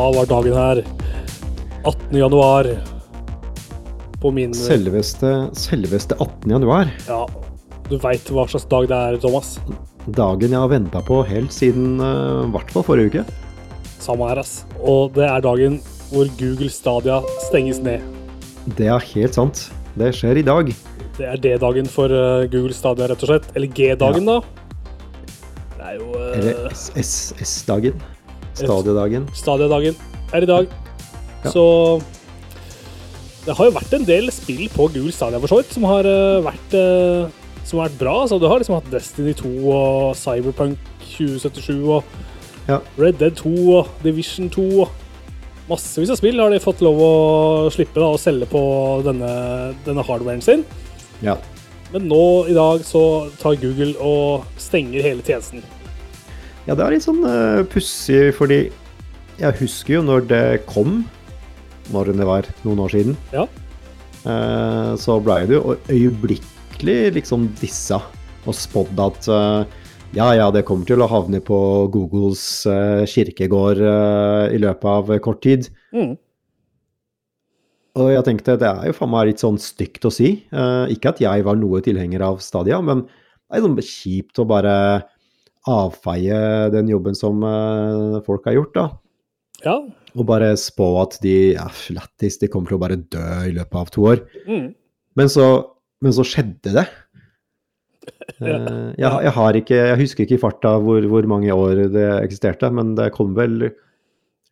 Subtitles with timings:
[0.00, 0.78] Da var dagen her
[1.84, 2.14] 18.
[2.16, 2.64] januar
[4.22, 6.46] på min Selveste, selveste 18.
[6.54, 6.88] januar.
[7.04, 7.26] Ja,
[7.90, 9.50] du veit hva slags dag det er, Thomas.
[10.08, 13.24] Dagen jeg har venta på helt siden uh, hvert fall forrige uke.
[14.00, 14.62] Samme her, ass.
[14.80, 15.76] Og det er dagen
[16.08, 17.18] hvor Google Stadia
[17.50, 18.00] stenges ned.
[18.80, 19.66] Det er helt sant.
[20.00, 20.70] Det skjer i dag.
[21.18, 23.50] Det er D-dagen for uh, Google Stadia, rett og slett.
[23.52, 24.40] Eller G-dagen, Ja.
[24.40, 25.76] da.
[25.76, 28.00] Det er jo uh, Eller SS-dagen.
[28.68, 29.26] Stadiedagen.
[29.36, 30.00] Stadia-dagen
[30.36, 30.72] er i dag.
[31.44, 31.52] Ja.
[31.52, 31.64] Så
[33.46, 36.04] det har jo vært en del spill på Google Stadia for så vidt som har
[36.04, 37.30] uh, vært uh,
[37.64, 38.16] som har vært bra.
[38.28, 42.18] Så du har liksom hatt Destiny 2 og Cyberpunk 2077 og
[42.68, 42.76] Ja.
[43.00, 44.90] Red Dead 2 og Division 2 og
[45.70, 47.14] massevis av spill har de fått lov å
[47.72, 48.60] slippe da, å selge på
[49.06, 49.30] denne,
[49.86, 50.64] denne hardwaren sin.
[51.22, 51.38] ja.
[51.90, 53.00] Men nå i dag så
[53.40, 55.64] tar Google og stenger hele tjenesten.
[56.70, 58.60] Ja, det er litt sånn uh, pussig, fordi
[59.40, 61.00] jeg husker jo når det kom,
[61.90, 63.42] når det var noen år siden, Ja.
[64.22, 67.98] uh, så blei det jo øyeblikkelig liksom dissa
[68.46, 69.66] og spådd at uh,
[70.14, 71.58] ja, ja, det kommer til å havne på
[71.90, 75.66] Googles uh, kirkegård uh, i løpet av kort tid.
[75.90, 76.14] Mm.
[77.98, 80.36] Og jeg tenkte det er jo faen meg litt sånn stygt å si.
[80.54, 84.46] Uh, ikke at jeg var noe tilhenger av Stadia, men det er sånn kjipt å
[84.46, 84.76] bare
[85.68, 88.86] avfeie den jobben som eh, folk har gjort, da.
[89.64, 89.76] Ja.
[90.16, 93.76] Og bare spå at de ja, lættis, de kommer til å bare dø i løpet
[93.82, 94.24] av to år.
[94.48, 94.70] Mm.
[95.20, 95.50] Men så,
[96.00, 96.88] men så skjedde det.
[98.40, 102.04] Eh, jeg, jeg, har ikke, jeg husker ikke i farta hvor, hvor mange år det
[102.22, 103.66] eksisterte, men det kom vel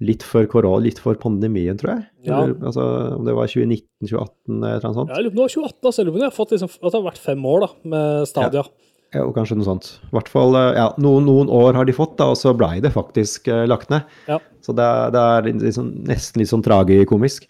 [0.05, 2.03] litt før korona, litt før pandemien, tror jeg.
[2.29, 2.43] Ja.
[2.43, 2.85] Eller, altså,
[3.17, 5.15] om det var 2019-2018 eller noe sånt.
[5.15, 6.03] Det var 2018, altså.
[6.03, 7.71] Jeg lurer på om jeg har fått liksom, at det har vært fem år da,
[7.95, 8.67] med Stadia.
[8.67, 9.87] Ja, og kanskje noe sånt.
[10.11, 12.77] I hvert fall eh, ja, noen, noen år har de fått, da, og så blei
[12.85, 14.09] det faktisk uh, lagt ned.
[14.29, 14.37] Ja.
[14.65, 17.49] Så det, det er sånn- nesten litt sånn tragikomisk.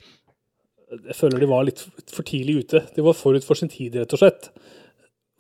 [0.89, 2.85] Jeg føler de var litt for tidlig ute.
[2.95, 4.49] De var forut for sin tid, rett og slett.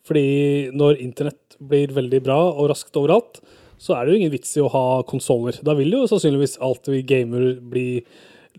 [0.08, 3.40] Fordi når internett blir veldig bra og raskt overalt,
[3.78, 5.56] så er det jo ingen vits i å ha konsoller.
[5.64, 7.88] Da vil jo sannsynligvis alt vi gamer bli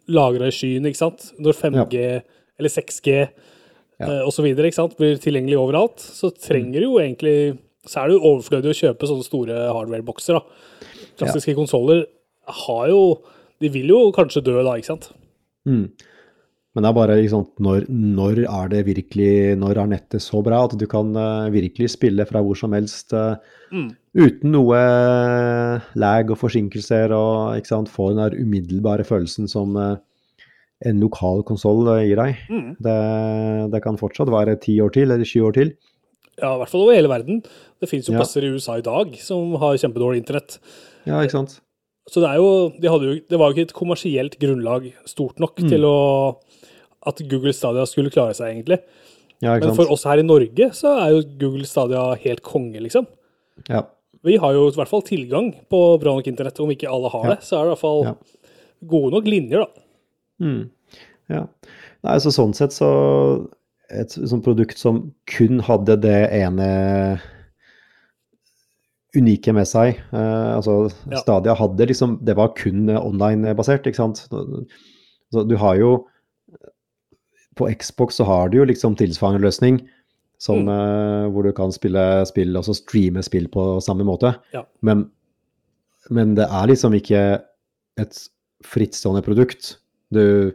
[0.09, 1.31] lagra i skyen, ikke sant?
[1.41, 2.03] Når 5G
[2.59, 3.15] eller 6G
[4.07, 7.57] eh, videre, ikke sant, blir tilgjengelig overalt, så trenger jo egentlig
[7.89, 10.87] Så er det jo overflødig å kjøpe sånne store hardware-bokser, da.
[11.19, 12.05] Klassiske konsoller
[12.65, 13.01] har jo
[13.59, 15.09] De vil jo kanskje dø da, ikke sant?
[15.67, 15.89] Mm.
[16.75, 20.61] Men det er bare liksom, når, når er det virkelig Når er nettet så bra
[20.67, 23.35] at du kan uh, virkelig spille fra hvor som helst uh,
[23.69, 23.89] Mm.
[24.17, 24.77] uten noe
[26.01, 29.97] lag og forsinkelser og ikke sant, få den der umiddelbare følelsen som eh,
[30.85, 32.35] en lokal konsoll gir deg.
[32.49, 32.75] Mm.
[32.79, 35.73] Det, det kan fortsatt være ti år til eller 20 år til.
[36.39, 37.41] Ja, i hvert fall over hele verden.
[37.81, 38.19] Det finnes jo Ja.
[38.21, 40.59] plasser i USA i dag som har kjempedårlig internett.
[41.05, 41.59] Ja, ikke sant?
[42.09, 45.59] Så det er jo, de jo, det var jo ikke et kommersielt grunnlag stort nok
[45.59, 45.69] Mm.
[45.69, 46.37] til å
[47.05, 48.79] at Google Stadia skulle klare seg, egentlig.
[49.41, 53.05] Ja, Men for oss her i Norge så er jo Google Stadia helt konge, liksom.
[53.69, 53.83] Ja.
[54.23, 56.59] Vi har jo i hvert fall tilgang på bra nok internett.
[56.59, 57.35] Om ikke alle har Ja.
[57.35, 58.17] det, så er det i hvert fall
[58.85, 59.67] gode nok linjer, da.
[60.39, 60.69] Mm.
[61.29, 61.45] ja.
[62.03, 62.89] Nei, så sånn sett så
[63.91, 67.19] Et sånt produkt som kun hadde det ene
[69.17, 69.97] unike med seg.
[70.13, 71.17] Eh, altså, Ja.
[71.23, 74.27] Stadia hadde liksom Det var kun online-basert, ikke sant.
[75.31, 76.05] Så du har jo
[77.57, 79.81] På Xbox så har du jo liksom tilsvarende løsning.
[80.39, 80.69] Som, Mm.
[80.69, 84.37] eh, hvor du kan spille spill, altså streame spill på samme måte.
[84.53, 84.63] Ja.
[84.81, 85.11] Men,
[86.09, 87.41] men det er liksom ikke
[87.97, 88.29] et
[88.63, 89.77] frittstående produkt.
[90.13, 90.51] Du,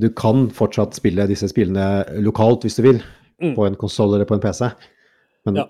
[0.00, 3.02] du kan fortsatt spille disse spillene lokalt hvis du vil,
[3.40, 3.54] Mm.
[3.56, 4.66] på en konsoll eller på en PC.
[5.46, 5.62] Men Ja.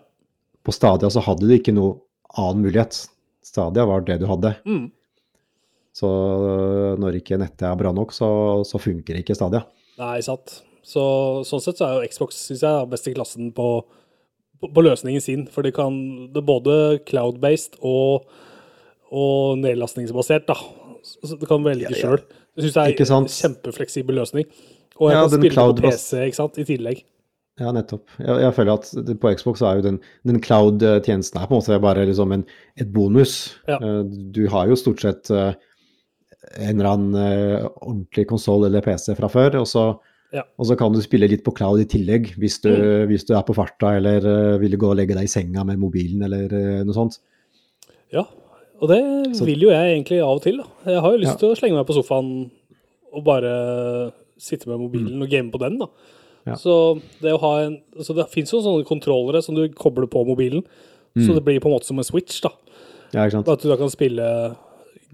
[0.66, 2.00] på Stadia så hadde du ikke noe
[2.36, 3.06] annen mulighet.
[3.46, 4.56] Stadia var det du hadde.
[4.66, 4.88] Mm.
[5.94, 6.10] Så
[6.98, 8.26] når ikke nettet er bra nok, så,
[8.66, 9.62] så funker ikke Stadia.
[10.00, 10.62] Nei, sant.
[10.82, 11.00] Så
[11.46, 13.66] sånn sett så er jo Xbox synes jeg, best i klassen på,
[14.60, 15.46] på, på løsningen sin.
[15.46, 15.94] For det kan
[16.32, 16.76] det er både
[17.06, 18.26] cloud-based og,
[19.10, 20.56] og nedlastningsbasert, da.
[21.02, 22.02] Så du kan velge Ja, ja.
[22.02, 22.20] sjøl.
[22.56, 24.44] Det syns det er en kjempefleksibel løsning.
[25.00, 27.02] Og jeg Ja, kan spille på PC ikke sant, i tillegg.
[27.60, 28.06] Ja, nettopp.
[28.18, 31.56] Jeg, jeg føler at det- på Xbox så er jo den, den cloud-tjenesten her på
[31.56, 32.44] en måte bare liksom en,
[32.76, 33.56] et bonus.
[33.68, 33.76] Ja.
[33.76, 34.02] Eh,
[34.32, 35.52] Du har jo stort sett eh,
[36.58, 39.98] en eller annen eh, ordentlig konsoll eller PC fra før, og så,
[40.32, 40.42] Ja.
[40.58, 42.70] og så kan du spille litt på cloud i tillegg hvis du,
[43.08, 46.22] hvis du er på farta eller vil gå og legge deg i senga med mobilen
[46.22, 46.48] eller
[46.84, 47.18] noe sånt.
[48.12, 48.24] Ja,
[48.80, 50.56] og det Så- vil jo jeg egentlig av og til.
[50.58, 50.64] da.
[50.92, 51.36] Jeg har jo lyst Ja.
[51.36, 52.50] til å slenge meg på sofaen
[53.12, 55.78] og bare sitte med mobilen og game på den.
[55.78, 55.86] da.
[55.86, 56.46] Mm.
[56.46, 56.54] Ja.
[56.54, 60.24] Så det å ha en, så det fins jo sånne kontrollere som du kobler på
[60.26, 60.62] mobilen,
[61.16, 61.34] så Mm.
[61.34, 62.40] det blir på en måte som en switch.
[62.40, 62.48] da.
[63.12, 63.48] Ja, ikke sant?
[63.48, 64.56] At du da kan spille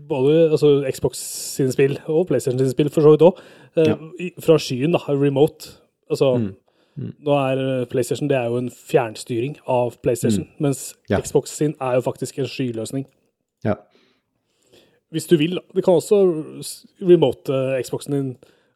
[0.09, 1.17] både altså Xbox
[1.57, 3.37] sine spill og PlayStation sine spill for så vidt òg,
[3.77, 3.97] Ja.
[4.41, 5.77] fra skyen, da, remote.
[6.11, 6.55] Altså, Mm.
[6.99, 7.15] Mm.
[7.25, 10.97] nå er eh, PlayStation det er jo en fjernstyring av PlayStation, mens Mm.
[11.11, 11.21] Ja.
[11.21, 13.07] Xbox sin er jo faktisk en skyløsning.
[15.06, 15.14] Ja.
[15.17, 15.62] Hvis du vil, da.
[15.75, 16.19] Du kan også
[17.06, 18.31] remote eh, Xboxen din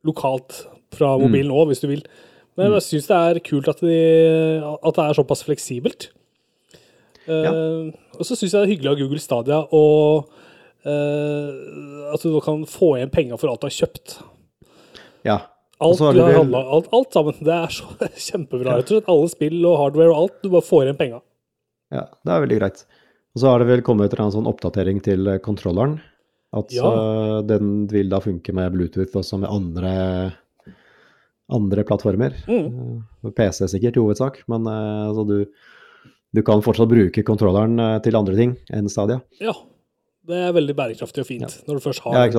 [0.06, 0.62] lokalt
[0.94, 1.24] fra Mm.
[1.26, 2.02] mobilen òg, hvis du vil.
[2.56, 3.96] Men jeg syns det er kult at, de,
[4.82, 6.10] at det er såpass fleksibelt.
[7.30, 10.30] Eh, og så syns jeg det er hyggelig av Google Stadia og
[10.86, 14.18] uh, at du kan få igjen penga for alt du har kjøpt.
[15.28, 15.38] ja.
[15.80, 17.36] Alt, har vel- handlet, alt, alt sammen.
[17.40, 17.86] Det er så
[18.28, 18.74] kjempebra.
[18.76, 19.06] rett og slett.
[19.08, 20.34] Alle spill og hardware og alt.
[20.42, 21.20] Du bare får igjen penga.
[21.96, 22.82] Ja, det er veldig greit.
[23.32, 25.94] Og så har det vel kommet en sånn oppdatering til eh, kontrolleren.
[26.52, 26.82] At Ja.
[26.90, 30.32] eh, den vil da funke med Bluetooth også med andre,
[31.50, 32.34] andre plattformer.
[32.48, 33.04] Mm.
[33.24, 35.36] Eh, PC sikkert i hovedsak, men eh, altså du,
[36.34, 39.20] du kan fortsatt bruke kontrolleren til andre ting enn Stadia.
[39.40, 39.54] Ja.
[40.30, 41.64] Det er veldig bærekraftig og fint Ja.
[41.66, 42.36] når du først Ja, har det.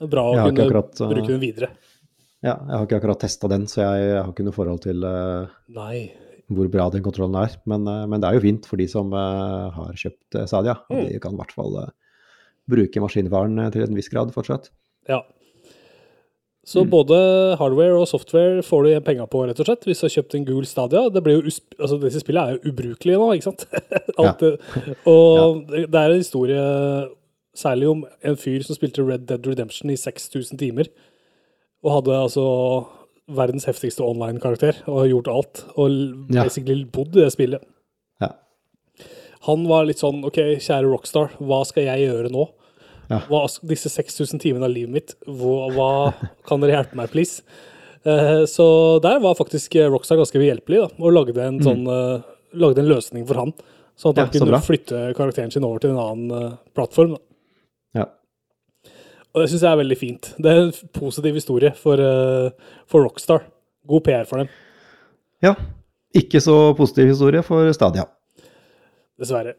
[0.00, 1.68] er Bra å kunne akkurat, uh, bruke den videre.
[2.42, 5.02] Ja, jeg har ikke akkurat testa den, så jeg, jeg har ikke noe forhold til
[6.48, 7.56] hvor bra den kontrollen er.
[7.66, 10.76] Men, men det er jo fint for de som har kjøpt Stadia.
[10.88, 11.08] Mm.
[11.10, 11.74] de kan i hvert fall
[12.68, 14.70] bruke maskinvaren eh, til en viss grad fortsatt.
[15.08, 15.22] Ja.
[16.68, 16.90] Så Mm.
[16.90, 20.12] både hardware og software får du igjen penga på, rett og slett, hvis du har
[20.22, 21.08] kjøpt en gul Stadia.
[21.08, 21.48] Det blir jo
[21.80, 23.64] altså, disse spillene er jo ubrukelige nå, ikke sant?
[24.18, 24.60] Alt, det-
[25.06, 27.08] Og det det er en historie
[27.56, 30.86] særlig om en fyr som spilte Red Dead Redemption i 6000 timer.
[31.82, 32.44] Og hadde altså
[33.28, 35.64] verdens heftigste online-karakter og har gjort alt.
[35.78, 35.90] Og
[36.34, 36.42] Ja.
[36.44, 37.62] basically bodd i det spillet.
[38.20, 38.28] Ja.
[39.46, 42.48] Han var litt sånn OK, kjære Rockstar, hva skal jeg gjøre nå?
[43.08, 43.22] Ja.
[43.30, 45.90] Hva, disse 6000 timene av livet mitt, hva, hva
[46.48, 47.44] kan dere hjelpe meg, please?
[48.04, 48.66] Eh, så
[49.04, 52.20] der var faktisk Rockstar ganske behjelpelig, da, og lagde en, sånn, uh,
[52.58, 53.54] lagde en løsning for han.
[53.98, 57.16] Sånn at han Ja, kunne flytte karakteren sin over til en annen uh, plattform.
[57.16, 58.02] Da.
[58.02, 58.06] Ja.
[59.32, 60.30] Og det syns jeg er veldig fint.
[60.38, 63.42] Det er en positiv historie for, eh, for Rockstar.
[63.88, 64.52] God PR for dem,
[65.44, 65.54] ja.
[66.16, 68.06] Ikke så positiv historie for Stadia.
[69.18, 69.54] dessverre.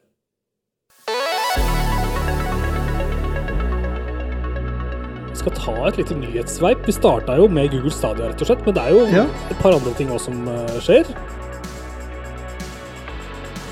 [5.40, 6.86] Skal ta et lite nyhetssveip.
[6.88, 9.26] Vi starta jo med Google Stadia, rett og slett, men det er jo Ja.
[9.50, 11.06] et par andre ting også som eh, skjer.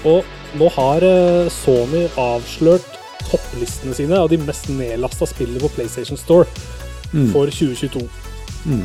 [0.08, 0.24] Og
[0.58, 2.86] nå har eh, Sony avslørt
[3.28, 6.48] topplistene sine av de mest nedlasta spillene på PlayStation Store
[7.14, 7.30] Mm.
[7.32, 8.02] for 2022.
[8.68, 8.82] Mm.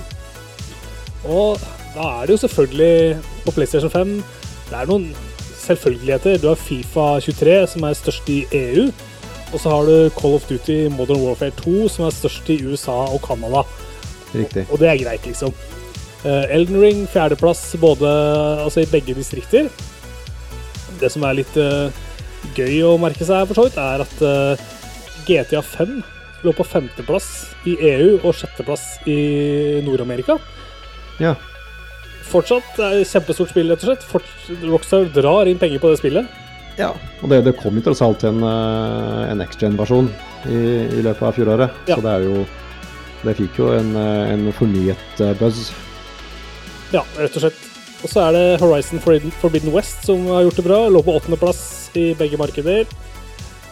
[1.27, 1.59] Og
[1.97, 4.13] da er det jo selvfølgelig på PlayStation 5
[4.71, 5.09] Det er noen
[5.59, 6.39] selvfølgeligheter.
[6.39, 8.85] Du har Fifa 23, som er størst i EU.
[9.53, 12.95] Og så har du Call of Duty Modern Warfare 2, som er størst i USA
[13.13, 13.65] og Canada.
[14.33, 14.65] Riktig.
[14.73, 15.53] Og det er greit, liksom.
[16.25, 18.09] Eh, Elden Ring, fjerdeplass både,
[18.63, 19.69] altså i begge distrikter.
[21.01, 21.91] Det som er litt uh,
[22.55, 24.67] gøy å merke seg, for så vidt, er at uh,
[25.27, 25.97] GTA 5
[26.43, 27.29] lå på femteplass
[27.69, 30.39] i EU og sjetteplass i Nord-Amerika.
[31.23, 31.35] Ja.
[32.31, 34.63] Fortsatt er det et kjempestort spill, rett og slett.
[34.65, 36.41] Rockstar drar inn penger på det spillet.
[36.83, 36.91] Ja.
[37.23, 40.11] Og det, det kom jo tross alt en, eh, en next-gen-versjon
[40.51, 40.59] i,
[40.99, 41.83] i løpet av fjoråret.
[41.89, 41.97] Ja.
[41.97, 42.45] Så det er jo
[43.23, 45.69] Det fikk jo en, eh, en fornyet eh, buzz.
[46.91, 47.69] Ja, rett og slett.
[48.03, 50.81] Og så er det Horizon Forbidden, Forbidden West som har gjort det bra.
[50.91, 52.91] Lå på åttendeplass i begge markeder.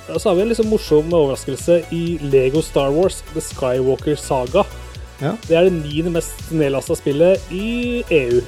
[0.07, 4.63] Og så har vi en liksom morsom overraskelse i Lego Star Wars The Skywalker Saga.
[5.21, 5.35] Ja.
[5.49, 8.41] Det er det niende mest nedlasta spillet i EU.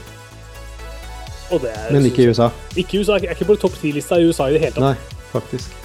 [1.53, 2.51] Er Men ikke i USA.
[2.77, 3.19] Ikke i USA.
[3.19, 4.83] Jeg Er ikke på topp ti-lista i USA i det hele tatt.
[4.83, 5.79] Nei, faktisk.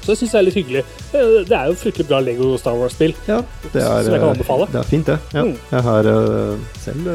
[0.00, 0.82] Så jeg syns det er litt hyggelig.
[1.12, 3.14] Eh, Det er jo fryktelig bra Lego Star Wars-spill.
[3.28, 3.42] Ja,
[3.72, 4.66] det er, Som jeg kan eh, anbefale.
[4.72, 5.18] Det er fint, det.
[5.34, 5.42] Ja.
[5.44, 5.56] Mm.
[5.70, 7.10] Jeg har eh, selv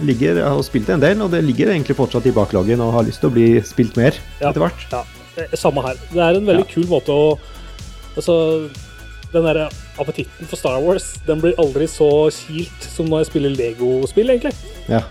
[0.00, 3.02] ligger, jeg har spilt en del, og det ligger egentlig fortsatt i bakloggen og har
[3.04, 4.50] lyst til å bli spilt mer Ja.
[4.50, 4.86] etter hvert.
[4.92, 5.04] Ja,
[5.54, 5.94] samme her.
[6.12, 6.72] Det er en veldig Ja.
[6.74, 7.38] kul måte å
[8.16, 8.68] Altså,
[9.32, 9.68] den derre
[10.00, 14.52] appetitten for Star Wars, den blir aldri så kilt som når jeg spiller Lego-spill, egentlig.
[14.88, 15.02] Ja.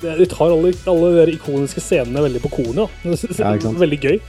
[0.00, 2.88] Det- De tar alle, alle de ikoniske scenene veldig på kornet.
[3.04, 4.20] Det Ja, veldig gøy.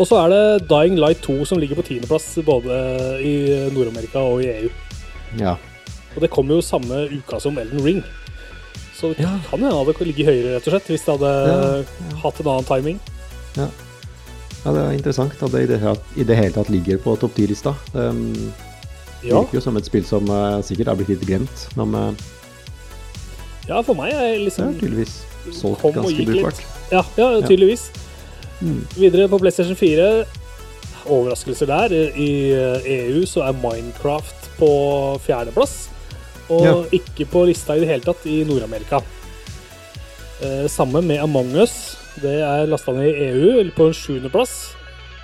[0.00, 3.34] Og så er det Dying Light 2 som ligger på tiendeplass både i
[3.74, 4.70] Nord-Amerika og i EU.
[5.38, 5.56] ja.
[6.14, 8.02] Og det kommer jo samme uka som Elden Ring.
[8.94, 9.38] Så det Ja.
[9.48, 11.86] kan hende det ligger høyere, rett og slett, hvis det hadde
[12.22, 13.00] hatt en annen timing.
[13.56, 17.16] Ja, det er interessant at det i det, hele tatt- det hele tatt ligger på
[17.18, 17.74] topp 10-lista.
[17.94, 18.52] Det um,
[19.24, 19.40] Ja.
[19.40, 22.12] virker jo som et spill som eh, sikkert er blitt litt glemt, men uh,
[23.68, 25.18] Ja, for meg er det er liksom tydeligvis
[25.54, 26.62] solgt ganske brukbart.
[26.92, 27.90] Ja, ja tydeligvis.
[28.62, 28.82] Mm.
[28.96, 30.24] Videre på PlayStation 4,
[31.10, 31.94] overraskelser der.
[32.14, 32.30] I
[32.96, 34.70] EU så er Minecraft på
[35.24, 35.88] fjerdeplass,
[36.48, 36.76] og Ja.
[36.92, 39.02] ikke på lista i det hele tatt i Nord-Amerika.
[40.42, 41.96] Eh, samme med Among Us.
[42.22, 44.74] Det er lasta ned i EU, eller på en sjuendeplass.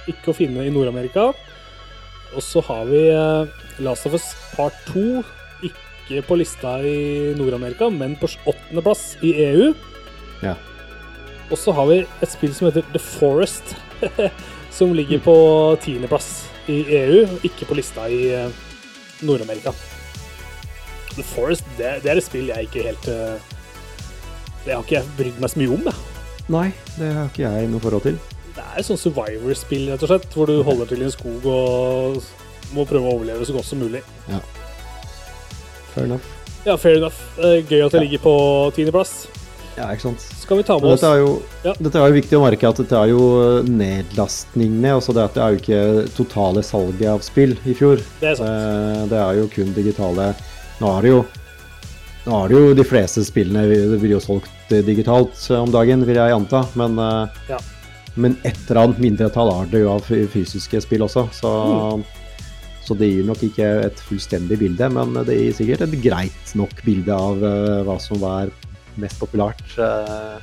[0.09, 1.33] Ikke å finne i Nord-Amerika.
[2.37, 3.47] Og så har vi eh,
[3.85, 5.23] Last of Us Part 2.
[6.09, 9.75] Ikke på lista i Nord-Amerika, men på åttendeplass i EU.
[10.41, 10.55] Ja.
[11.53, 13.75] Og så har vi et spill som heter The Forest,
[14.79, 15.37] som ligger på
[15.85, 18.65] tiendeplass i EU, ikke på lista i eh,
[19.21, 19.75] Nord-Amerika.
[21.13, 23.55] The Forest, det, det er et spill jeg ikke helt eh,
[24.65, 26.05] Det har ikke jeg brydd meg så mye om, jeg.
[26.49, 28.21] Nei, det har ikke jeg noe forhold til.
[28.57, 31.45] Det er et sånt survivor-spill, rett og slett, hvor du holder til i en skog
[31.53, 32.23] og
[32.73, 34.01] må prøve å overleve så godt som mulig.
[35.99, 36.23] Fair enough.
[36.65, 37.19] Ja, fair enough.
[37.39, 38.05] Eh, Gøy at det Ja.
[38.07, 38.35] ligger på
[38.77, 39.27] tiendeplass.
[39.79, 40.21] Ja, ikke sant.
[40.21, 41.73] Skal vi ta med Men oss dette er jo, Ja.
[41.79, 44.91] dette er jo viktig å merke at dette er jo nedlastningene.
[44.99, 48.03] Altså det, er jo ikke totale salget av spill i fjor.
[48.21, 48.49] Det er sant.
[48.49, 50.35] Eh, Det er jo kun digitale.
[50.81, 51.25] Nå er det jo
[52.27, 55.71] nå er det jo de fleste spillene vi- blir jo solgt eh, digitalt eh, om
[55.71, 56.67] dagen, vil jeg anta.
[56.77, 57.59] Men, eh, Ja.
[58.17, 61.29] men et eller annet mindretall er det jo av fysiske spill også.
[61.33, 61.49] Så,
[61.97, 62.05] Mm.
[62.89, 66.73] Så det gir nok ikke et fullstendig bilde, men det gir sikkert et greit nok
[66.87, 68.49] bilde av eh, hva som var
[68.99, 70.39] mest populært eh,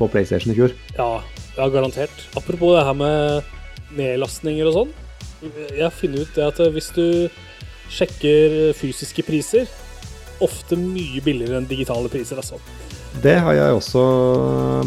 [0.00, 0.74] på PlayStation i fjor.
[0.96, 1.20] Ja,
[1.54, 2.26] ja, garantert.
[2.34, 3.54] Apropos det her med
[3.94, 4.96] nedlastninger og sånn.
[5.70, 7.06] Jeg har funnet ut det at hvis du
[7.90, 9.70] sjekker fysiske priser,
[10.42, 12.58] ofte mye billigere enn digitale priser, altså.
[13.22, 14.02] Det har jeg også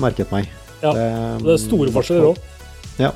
[0.01, 0.49] merket meg.
[0.83, 1.07] Ja, det,
[1.43, 2.43] Det er store forskjeller òg.
[2.99, 3.13] Ja.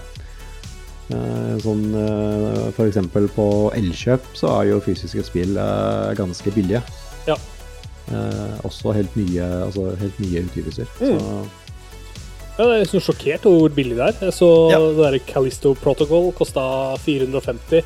[1.08, 2.76] Eh, Sånn F.eks.
[2.76, 3.46] for eksempel på
[3.78, 6.82] Elkjøp så er jo fysiske spill eh, ganske billige.
[7.30, 7.38] Ja.
[8.12, 10.90] Eh, også helt nye, altså helt nye utgivelser.
[11.00, 11.16] Mm.
[11.20, 11.48] Så
[12.58, 14.16] Ja, jeg er liksom sjokkert over hvor billig det er.
[14.26, 14.80] Jeg så Ja.
[14.80, 17.84] det der Callisto Protocol kosta 450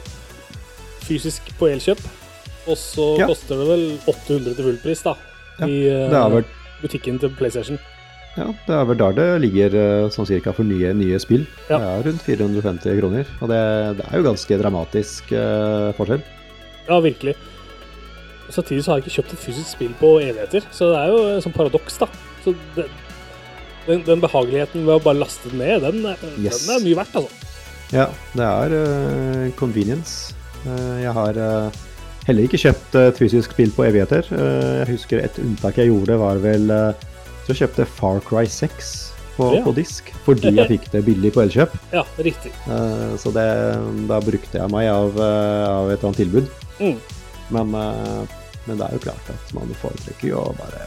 [1.04, 2.00] fysisk på Elkjøp.
[2.68, 3.28] Og så Ja.
[3.28, 5.16] koster det vel 800 til fullpris, da.
[5.60, 6.44] Ja, I eh,
[6.82, 7.78] butikken til PlayStation.
[8.38, 11.44] Ja, det er vel der det ligger eh, sånn cirka for nye, nye spill.
[11.68, 11.78] Ja.
[11.82, 13.32] Det er rundt 450 kroner.
[13.44, 13.62] Og det,
[14.00, 16.24] det er jo ganske dramatisk eh, forskjell.
[16.88, 17.36] Ja, virkelig.
[18.52, 21.20] Samtidig så har jeg ikke kjøpt et fysisk spill på evigheter, så det er jo
[21.38, 22.08] et sånt paradoks, da.
[22.44, 22.88] Så det,
[23.88, 26.66] den, den behageligheten ved å bare laste den ned, den, er- Yes.
[26.66, 27.48] den er mye verdt, altså.
[27.92, 30.34] Ja, det er uh, convenience.
[30.66, 31.80] Uh, jeg har uh,
[32.28, 34.28] heller ikke kjøpt et fysisk spill på evigheter.
[34.32, 36.68] Eh, jeg husker et unntak jeg gjorde, var vel
[37.53, 38.91] jeg kjøpte Far Cry 6
[39.38, 39.62] på, Ja.
[39.63, 41.74] på disk, fordi jeg fikk det billig på Elkjøp.
[41.98, 42.51] Ja, riktig.
[42.67, 43.48] Uh, så det,
[44.10, 46.50] da brukte jeg meg av, eh, av et eller annet tilbud.
[46.81, 46.98] Mm.
[47.51, 50.86] Men, eh, men det er jo klart at man foretrekker jo å bare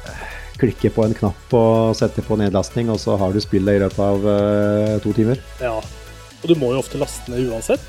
[0.61, 3.99] klikke på en knapp og sette på nedlastning, og så har du spillet i løpet
[4.05, 5.41] av uh, to timer.
[5.61, 5.75] Ja.
[5.81, 7.85] Og du må jo ofte laste ned uansett,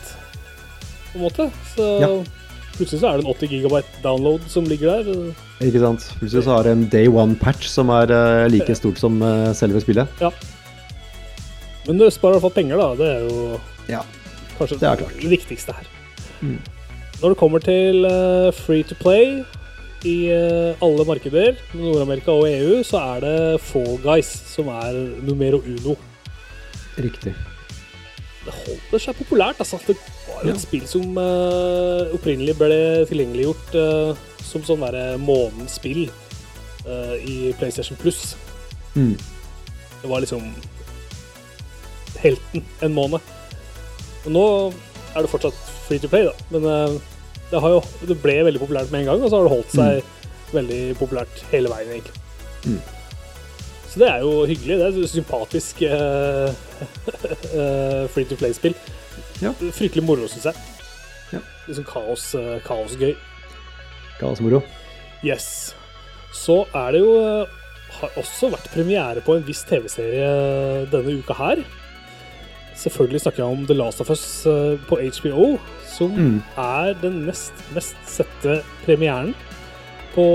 [1.12, 1.50] på en måte.
[1.76, 2.10] Så Ja.
[2.78, 5.34] Plutselig så er det en 80 gigabyte download som ligger der.
[5.66, 6.06] Ikke sant?
[6.20, 9.82] Plutselig så har du en day one-patch som er eh, like stort som eh, selve
[9.84, 10.08] spillet.
[11.88, 12.88] Men det sparer i hvert fall penger, da.
[13.00, 14.02] Det er jo Ja.
[14.58, 15.20] kanskje Det er klart.
[15.22, 15.86] det viktigste her.
[16.42, 16.58] Mm.
[17.22, 19.44] Når det kommer til eh, free to play
[20.06, 20.30] i
[20.86, 24.94] alle markeder, Nord-Amerika og EU, så er det Fall Guys som er
[25.26, 25.96] numero uno.
[27.02, 27.34] Riktig.
[28.46, 29.60] Det holder seg populært.
[29.60, 29.80] altså.
[29.88, 29.96] Det
[30.28, 30.54] var jo Ja.
[30.54, 32.78] et spill som uh, opprinnelig ble
[33.10, 36.04] tilgjengeliggjort uh, som sånn derre månedens spill
[36.86, 38.36] uh, i PlayStation Plus.
[38.96, 39.16] Mm.
[40.02, 40.46] Det var liksom
[42.22, 43.20] helten en måned.
[44.26, 44.46] Og nå
[45.16, 46.34] er det fortsatt free to play, da.
[46.54, 46.96] Men eh,
[47.52, 49.76] det, har jo, det ble veldig populært med en gang, og så har det holdt
[49.76, 52.22] seg veldig populært hele veien, egentlig.
[52.66, 52.80] Mm.
[53.96, 54.76] Så det er jo hyggelig.
[54.76, 56.50] Det er et sympatisk eh,
[57.56, 58.76] eh, free to play-spill.
[59.40, 59.54] Ja.
[59.56, 60.56] Fryktelig moro, syns jeg.
[61.32, 61.40] Ja.
[61.70, 63.14] Sånn kaos, eh, kaosgøy.
[64.20, 64.60] Kaosmoro.
[65.24, 65.48] Yes.
[66.36, 67.14] Så er det jo
[67.96, 70.28] Har også vært premiere på en viss TV-serie
[70.92, 71.62] denne uka her.
[72.76, 74.24] Selvfølgelig snakker jeg om The Last of Us
[74.90, 75.54] på HBO,
[75.88, 76.42] som Mm.
[76.60, 79.32] er den nest mest sette premieren
[80.14, 80.26] på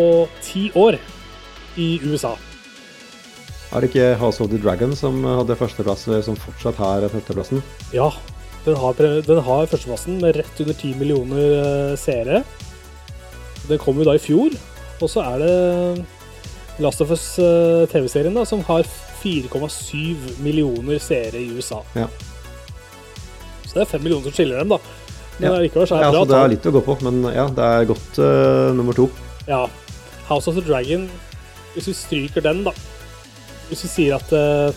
[0.40, 0.96] ti år
[1.76, 2.32] i USA.
[3.70, 7.60] Er det ikke House of the Dragon som hadde førsteplass, eh, som fortsatt har førsteplassen?
[7.94, 8.08] Ja,
[8.64, 12.42] den har, den har førsteplassen med rett under 10 millioner eh, seere.
[13.68, 14.56] Den kom jo da i fjor,
[14.98, 18.82] og så er det Last of Us eh, TV-serien da, som har
[19.22, 21.84] 4,7 millioner seere i USA.
[21.94, 22.08] Ja.
[23.68, 24.80] Så det er 5 millioner som skiller dem, da.
[25.38, 25.58] Men Ja.
[25.62, 27.46] likevel så er Ja, det bra så det er litt å gå på, men ja,
[27.54, 29.06] det er godt uh, nummer to.
[29.46, 29.68] Ja.
[30.26, 31.06] House of the Dragon,
[31.76, 32.74] hvis vi stryker den, da
[33.70, 34.74] Hvis vi sier at uh,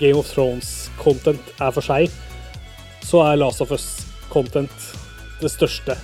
[0.00, 2.12] Game of Thrones-content er for seg,
[3.04, 4.90] så er Last of Us-content
[5.40, 5.96] det største.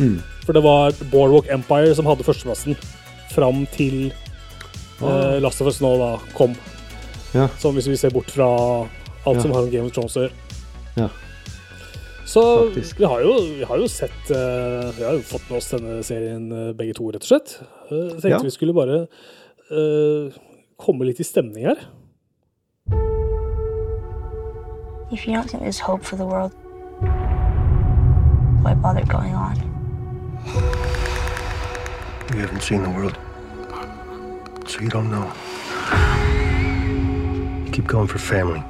[0.00, 0.18] Mm.
[0.46, 2.76] For det var Boardwalk Empire som hadde førsteplassen
[3.34, 6.54] fram til eh, Last of Us nå da kom.
[7.34, 7.44] Ja.
[7.60, 8.48] Sånn hvis vi ser bort fra
[9.28, 9.42] alt Ja.
[9.42, 10.32] som har med Game of Thrones å gjøre.
[10.96, 11.08] Ja.
[12.28, 12.42] Så
[12.72, 16.00] vi har, jo, vi har jo sett uh, Vi har jo fått med oss denne
[16.04, 17.54] serien begge to, rett og slett.
[17.92, 18.40] Uh, tenkte Ja.
[18.44, 18.98] vi skulle bare
[19.70, 20.32] eh,
[20.78, 21.76] komme litt i stemning her.
[25.10, 26.52] If you don't think there's hope for the world,
[28.62, 29.56] why bother going on?
[32.32, 33.18] You haven't seen the world,
[34.66, 35.32] so you don't know.
[37.64, 38.62] You keep going for family.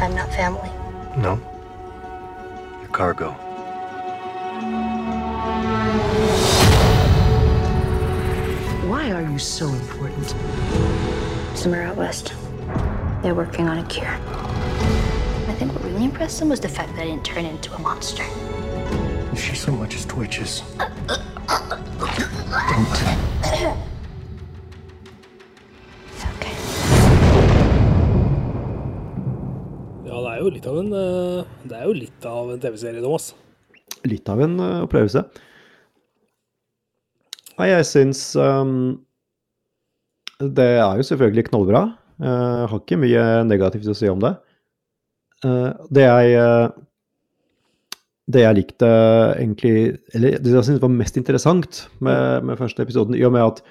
[0.00, 0.70] I'm not family.
[1.16, 1.38] No?
[2.80, 3.49] Your cargo.
[8.90, 10.34] Why are you so important?
[11.56, 12.34] Somewhere out west,
[13.22, 14.08] they're working on a cure.
[14.10, 17.78] I think what really impressed them was the fact that I didn't turn into a
[17.78, 18.24] monster.
[19.32, 20.64] If she so much as twitches,
[26.34, 26.56] Okay.
[30.02, 33.06] Ja, det er jo litt av en eh, Det er jo litt av en TV-serie,
[33.06, 33.30] Thomas.
[34.02, 35.24] Litt av en eh, opplevelse.
[37.60, 39.00] Nei, jeg syns um,
[40.40, 41.86] Det er jo selvfølgelig knallbra.
[42.20, 44.34] Uh, har ikke mye negativt å si om det.
[45.44, 46.72] Uh, det jeg uh,
[48.30, 48.88] Det jeg likte
[49.38, 49.74] egentlig
[50.16, 53.62] Eller det jeg syntes var mest interessant med, med første episoden, i og med at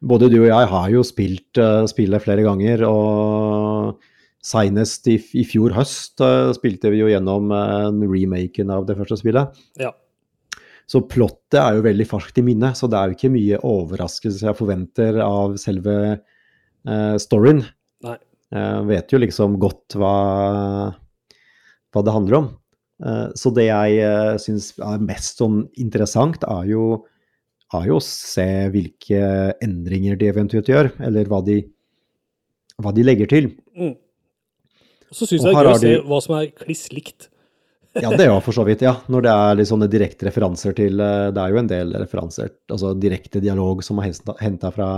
[0.00, 3.98] både du og jeg har jo spilt uh, spillet flere ganger, og
[4.40, 9.18] Seinest i, i fjor høst uh, spilte vi jo gjennom uh, remaken av det første
[9.20, 9.58] spillet.
[9.80, 9.90] Ja.
[10.90, 14.48] Så plottet er jo veldig ferskt i minnet, så det er jo ikke mye overraskelse
[14.48, 17.62] jeg forventer av selve eh, storyen.
[18.06, 18.16] Nei.
[18.50, 20.16] Jeg vet jo liksom godt hva,
[21.94, 22.50] hva det handler om.
[23.00, 26.86] Eh, så det jeg uh, syns er mest sånn interessant, er jo,
[27.78, 29.22] er jo å se hvilke
[29.64, 31.62] endringer de eventuelt gjør, eller hva de,
[32.82, 33.52] hva de legger til.
[33.78, 33.94] Mm.
[35.10, 37.30] Og så syns jeg det er gøy å se hva som er kliss likt.
[37.98, 38.92] Ja, det er jo for så vidt, ja.
[39.10, 42.52] Når det er litt sånne direkte referanser til eh, Det er jo en del referanser,
[42.70, 44.90] altså direkte dialog som er henta fra,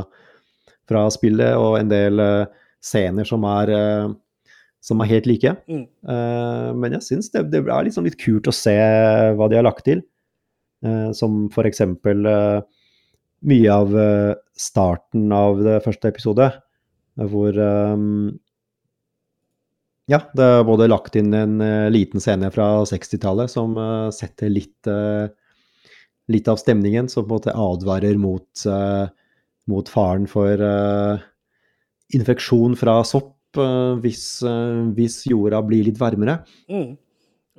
[0.88, 4.52] fra spillet, og en del eh, scener som er, eh,
[4.85, 5.55] som er helt like.
[5.70, 5.85] Mm.
[6.83, 8.74] Men jeg syns det, det er liksom litt kult å se
[9.38, 10.00] hva de har lagt til.
[11.14, 12.26] Som for eksempel
[13.46, 13.94] mye av
[14.59, 16.48] starten av det første episode,
[17.31, 17.61] hvor
[20.12, 24.53] ja, det er både lagt inn en eh, liten scene fra 60-tallet som eh, setter
[24.53, 25.31] litt, eh,
[26.33, 28.64] litt av stemningen, som på en måte advarer mot,
[29.72, 30.61] mot faren for
[32.12, 33.59] infeksjon fra sopp
[34.01, 34.25] hvis,
[34.96, 36.38] hvis jorda blir litt varmere.
[36.72, 36.94] Mm.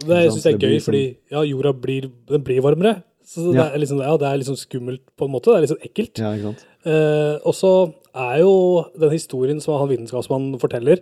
[0.01, 1.03] Det jeg syns jeg er gøy, fordi
[1.35, 2.95] ja, jorda blir, den blir varmere.
[3.23, 3.67] Så det Ja.
[3.69, 5.51] er liksom, ja, det er liksom skummelt på en måte.
[5.51, 6.19] Det er liksom ekkelt.
[6.23, 6.65] Ja, ikke sant?
[6.83, 7.73] Eh, og så
[8.13, 8.55] er jo
[8.99, 11.01] den historien som han vitenskapsmannen forteller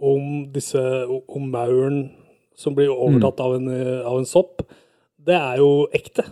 [0.00, 2.08] om disse om mauren
[2.58, 3.68] som blir overtatt av, en,
[4.04, 4.64] av en sopp,
[5.24, 6.26] det er jo ekte.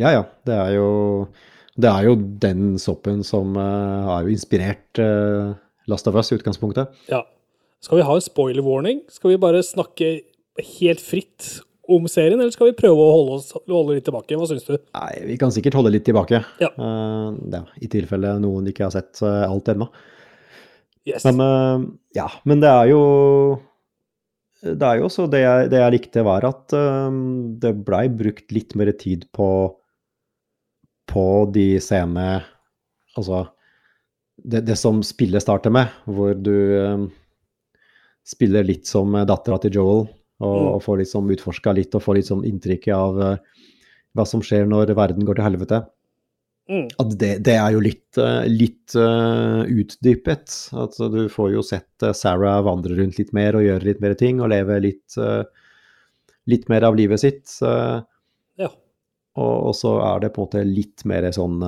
[0.00, 0.22] Ja, ja.
[0.46, 0.88] Det er jo,
[1.78, 5.52] det er jo den soppen som uh, har jo inspirert uh,
[5.90, 6.90] Last of Us i utgangspunktet.
[7.10, 7.22] Ja.
[7.80, 9.04] Skal vi ha en spoiler warning?
[9.12, 10.10] Skal vi bare snakke
[10.80, 14.36] helt fritt om serien, eller skal vi prøve å holde, oss, holde litt tilbake?
[14.38, 14.76] Hva syns du?
[14.76, 16.42] Nei, vi kan sikkert holde litt tilbake.
[16.62, 16.70] Ja.
[16.78, 19.88] Uh, ja, I tilfelle noen ikke har sett uh, alt ennå.
[21.08, 21.24] Yes.
[21.26, 23.02] Men uh, ja, men det er jo
[24.60, 26.74] Det er jo også det jeg, det jeg likte, var at
[27.62, 29.48] det blei brukt litt mer tid på
[31.10, 32.42] på de scenene
[33.16, 33.40] Altså
[34.36, 37.08] det, det som spillet starter med, hvor du
[38.24, 40.04] spiller litt som dattera til Joel,
[40.40, 40.68] og, Mm.
[40.74, 43.36] og få liksom utforska litt og får litt sånn inntrykk av uh,
[44.16, 45.82] hva som skjer når verden går til helvete
[46.70, 46.86] Mm.
[47.02, 50.52] at det, det er jo litt, eh, litt uh, utdypet.
[50.70, 54.38] Altså, du får jo sett Sarah vandre rundt litt mer og gjøre litt mer ting
[54.40, 55.16] og leve litt,
[56.46, 57.50] litt mer av livet sitt.
[58.60, 58.68] Ja.
[59.34, 61.58] og, og så er det på en måte litt mer sånn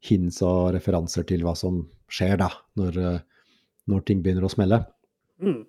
[0.00, 2.48] hints og referanser til hva som skjer da,
[2.80, 3.20] når,
[3.92, 4.80] når ting begynner å smelle.
[5.44, 5.60] Mm.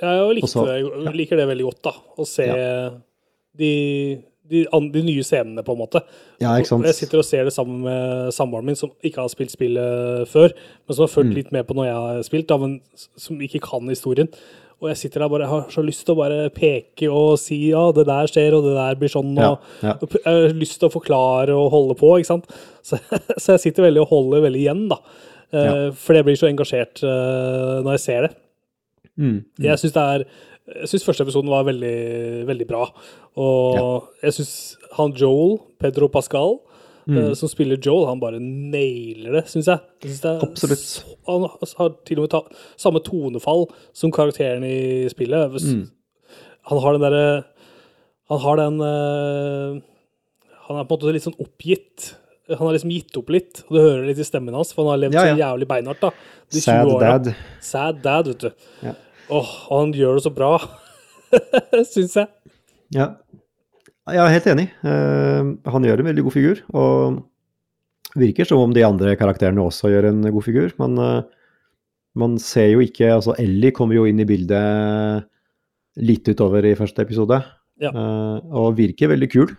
[0.00, 0.66] Jeg likte, Også,
[1.04, 1.92] det- liker det veldig godt, da.
[2.18, 2.90] Å se Ja.
[3.56, 6.00] de, de, de nye scenene, på en måte.
[6.40, 6.86] Ja, ikke sant?
[6.88, 10.50] Jeg sitter og ser det sammen med samboeren min, som ikke har spilt spillet før,
[10.54, 11.36] men som har fulgt Mm.
[11.36, 12.80] litt med på når jeg har spilt, da, men
[13.16, 14.28] som ikke kan historien.
[14.80, 17.92] Og jeg sitter der bare har så lyst til å bare peke og si ja,
[17.92, 19.92] det der skjer, og det der blir sånn, og ja.
[20.00, 22.46] og jeg har lyst til å forklare og holde på, ikke sant.
[22.82, 22.96] Så,
[23.36, 24.96] så jeg sitter veldig og holder veldig igjen, da.
[25.52, 25.90] Eh, Ja.
[25.92, 28.30] For jeg blir så engasjert eh, når jeg ser det.
[29.20, 29.64] Mm, mm.
[29.66, 30.24] Jeg syns det er
[30.70, 32.84] jeg synes første episoden var veldig, veldig bra.
[33.40, 34.52] Og jeg syns
[34.96, 36.58] han Joel, Pedro Pascal,
[37.10, 39.82] eh, som spiller Joel, han bare nailer det, syns jeg.
[40.04, 40.84] jeg synes det Absolutt.
[40.84, 41.48] Så, han
[41.80, 42.42] har til og med ta,
[42.80, 45.58] samme tonefall som karakteren i spillet.
[45.58, 45.84] Mm.
[46.70, 47.28] Han har den derre
[48.30, 49.80] Han har den eh,
[50.68, 52.12] Han er på en måte litt sånn oppgitt.
[52.50, 54.94] Han har liksom gitt opp litt, og du hører litt i stemmen hans, for han
[54.94, 56.10] har levd Ja, så jævlig beinhardt, da.
[56.50, 57.28] Sad dad.
[57.62, 58.66] Sad dad, vet du.
[58.86, 58.94] Ja.
[59.30, 60.54] Åh, oh, han gjør det så bra,
[61.92, 62.26] syns jeg.
[62.96, 63.12] Ja.
[64.10, 64.64] Jeg er helt enig.
[64.82, 67.20] Uh, han gjør en veldig god figur, og
[68.18, 71.22] virker som om de andre karakterene også gjør en god figur, men uh,
[72.18, 75.28] man ser jo ikke Altså, Ellie kommer jo inn i bildet
[76.02, 77.42] litt utover i første episode,
[77.80, 77.94] Ja.
[77.94, 79.52] Uh, og virker veldig kul.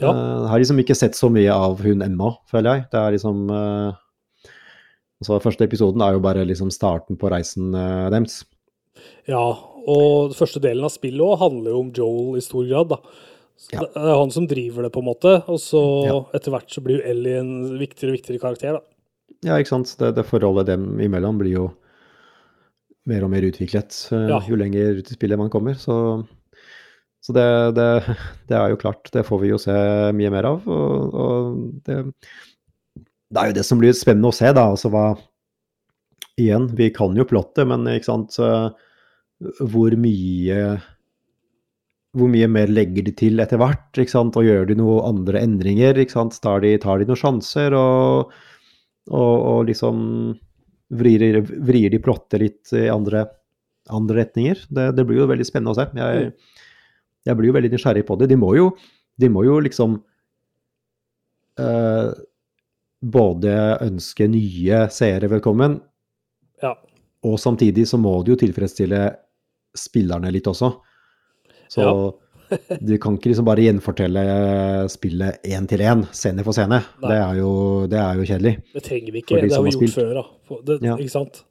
[0.00, 0.08] Ja.
[0.08, 2.86] Eh, har liksom ikke sett så mye av hun Emma, føler jeg.
[2.92, 3.50] Det er liksom
[5.20, 8.38] Altså, første episoden er jo bare liksom starten på reisen uh, deres.
[9.30, 9.42] Ja,
[9.90, 13.00] og første delen av spillet også handler jo om Joel i stor grad, da.
[13.74, 13.82] Ja.
[13.84, 16.18] Det er han som driver det, på en måte, og så Ja.
[16.34, 18.80] etter hvert så blir jo Ellie en viktigere og viktigere karakter, da.
[19.46, 19.92] Ja, ikke sant.
[20.00, 21.66] Det, det forholdet dem imellom blir jo
[23.08, 24.40] mer og mer utviklet eh, Ja.
[24.48, 25.74] jo lenger ut i spillet man kommer.
[25.80, 25.94] Så,
[27.24, 27.46] så det,
[27.78, 27.86] det,
[28.50, 29.72] det er jo klart, det får vi jo se
[30.16, 30.66] mye mer av.
[30.68, 32.02] Og, og det,
[33.30, 34.66] det er jo det som blir spennende å se, da.
[34.74, 35.08] Altså hva
[36.40, 38.46] Igjen, vi kan jo plottet, men ikke sant så
[39.40, 40.62] Hvor mye
[42.16, 44.34] hvor mye mer legger de til etter hvert, ikke sant?
[44.38, 45.98] og gjør de noen andre endringer?
[46.02, 46.34] ikke sant?
[46.42, 48.32] Tar de, tar de noen sjanser, og,
[49.14, 50.00] og, og liksom
[50.98, 53.28] vrir, vrir de plottet litt i andre,
[53.94, 54.64] andre retninger?
[54.74, 55.86] Det, det blir jo veldig spennende å se.
[56.02, 56.32] Jeg,
[57.30, 58.30] jeg blir jo veldig nysgjerrig på det.
[58.34, 58.66] De må jo,
[59.20, 60.00] de må jo liksom
[61.62, 62.10] eh,
[63.00, 65.78] både ønske nye seere velkommen,
[66.60, 66.74] Ja.
[67.22, 69.04] og samtidig så må de jo tilfredsstille
[69.76, 70.72] spillerne litt også.
[71.70, 71.86] Så
[72.88, 74.24] du kan ikke liksom bare gjenfortelle
[74.90, 76.80] spillet én til én, scene for scene.
[77.02, 77.52] Det er, jo,
[77.90, 78.56] det er jo kjedelig.
[78.74, 79.98] Det trenger vi ikke, de det har vi gjort spilt.
[79.98, 80.62] før, da.
[80.66, 80.96] Det, Ja.
[80.96, 81.44] Ikke sant?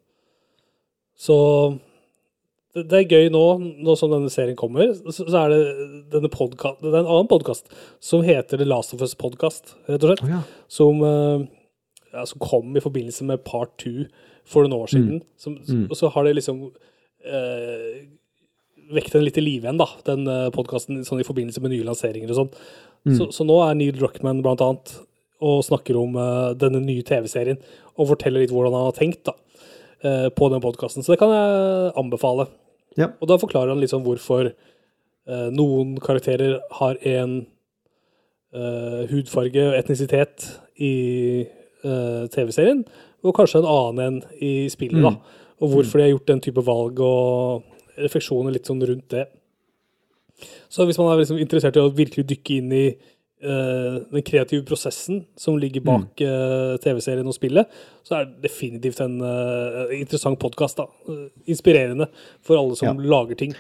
[1.20, 1.36] Så
[2.76, 3.44] det, det er gøy nå,
[3.84, 5.62] nå som denne serien kommer, så, så er det
[6.14, 7.72] denne podcast, det er en annen podkast
[8.04, 10.24] som heter The Last of Us Podcast, rett og slett.
[10.28, 10.42] Oh, ja.
[10.72, 11.48] som, eh,
[12.14, 14.08] ja, som kom i forbindelse med part two
[14.50, 15.20] for noen år siden.
[15.38, 16.70] Som, Og så har det liksom
[17.26, 18.06] eh,
[18.96, 21.86] vekt den litt i live igjen, da, den uh, podkasten sånn i forbindelse med nye
[21.86, 22.54] lanseringer og sånn.
[23.16, 24.96] Så, så nå er Neil Druckmann blant annet
[25.40, 27.60] og snakker om eh, denne nye TV-serien
[27.96, 29.36] og forteller litt hvordan han har tenkt da,
[30.04, 31.06] eh, på den podkasten.
[31.06, 32.50] Så det kan jeg anbefale.
[33.00, 33.12] Ja.
[33.22, 37.38] Og da forklarer han sånn hvorfor eh, noen karakterer har en
[38.52, 40.96] eh, hudfarge og etnisitet i
[41.48, 42.84] eh, TV-serien,
[43.24, 45.04] og kanskje en annen en i spillet.
[45.04, 45.16] da.
[45.60, 47.64] Og hvorfor de har gjort den type valg, og
[48.00, 49.26] refleksjoner litt sånn rundt det.
[50.72, 52.84] Så hvis man er liksom interessert i å virkelig dykke inn i
[53.44, 57.68] uh, den kreative prosessen som ligger bak uh, TV-serien og spillet,
[58.08, 60.80] så er det definitivt en uh, interessant podkast.
[61.50, 62.08] Inspirerende
[62.40, 63.10] for alle som Ja.
[63.18, 63.56] lager ting.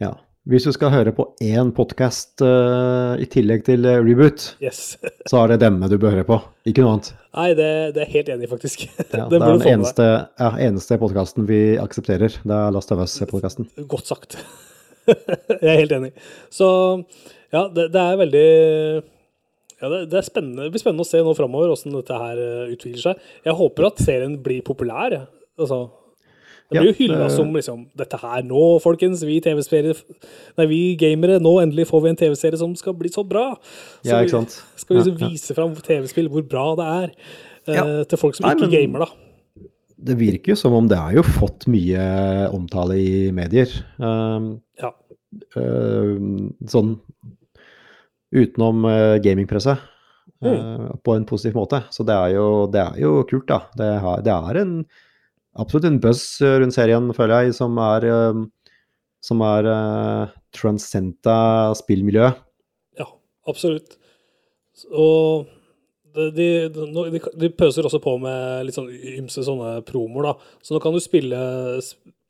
[0.00, 0.16] ja.
[0.48, 4.94] Hvis du skal høre på én podkast i tillegg til eh, Reboot, Yes.
[5.28, 7.10] så er det denne du bør høre på, ikke noe annet.
[7.36, 7.66] Nei, det,
[7.98, 8.86] det er helt enig faktisk.
[9.12, 10.06] Ja, det er den eneste,
[10.40, 12.38] ja, eneste podkasten vi aksepterer.
[12.40, 13.68] Det er Last of Us-podkasten.
[13.92, 14.38] Godt sagt.
[15.10, 16.14] jeg er helt enig.
[16.48, 16.70] Så
[17.52, 21.36] ja, det, det er veldig ja, det, det, er det blir spennende å se nå
[21.36, 23.28] framover hvordan dette her eh, utvikler seg.
[23.44, 25.26] Jeg håper at serien blir populær.
[25.60, 25.84] Altså,
[26.70, 29.22] det blir jo hylla som liksom Dette her nå, folkens.
[29.24, 31.38] Vi Nei, vi gamere.
[31.40, 33.54] Nå endelig får vi en TV-serie som skal bli så bra.
[34.02, 34.58] Så Ja, ikke sant.
[34.76, 35.30] Skal vi liksom Ja, ja.
[35.32, 37.10] vise fram TV-spill, hvor bra det er.
[37.68, 38.04] eh, Ja.
[38.04, 39.06] Til folk som Nei, ikke men- gamer, da.
[40.00, 43.66] Det virker jo som om det har jo fått mye omtale i medier.
[43.98, 44.92] Um, Ja.
[45.56, 46.18] eh,
[46.68, 47.00] sånn
[48.32, 49.78] utenom uh, gamingpresset.
[50.44, 51.82] eh, på en positiv måte.
[51.90, 53.58] Så det er jo, det er jo kult, da.
[53.76, 54.84] Det, har, det er en,
[55.56, 58.42] absolutt en buzz eh, rundt serien, føler jeg, som er, eh,
[59.24, 61.38] som er uh, transcenta
[61.78, 62.28] spillmiljø.
[63.00, 63.06] Ja,
[63.50, 63.96] absolutt.
[64.94, 65.48] Og
[66.14, 66.30] de,
[66.70, 70.54] de, de, pøser også på med litt sånn ymse sånne promoer, da.
[70.62, 71.40] Så nå kan du spille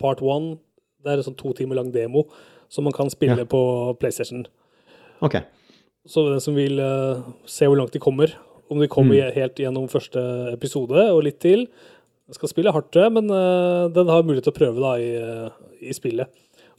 [0.01, 0.57] part one,
[1.05, 2.25] det er en sånn to timer lang demo,
[2.73, 3.49] som man kan spille Ja.
[3.49, 3.61] på
[4.01, 4.47] PlayStation.
[5.25, 5.39] Ok.
[6.09, 8.33] Så den som vil uh, se hvor langt de kommer,
[8.69, 9.35] om de kommer Mm.
[9.37, 10.21] helt gjennom første
[10.53, 11.67] episode og litt til,
[12.37, 15.51] skal spille hardt, men eh, den har mulighet til å prøve da i, eh,
[15.89, 16.29] i spillet.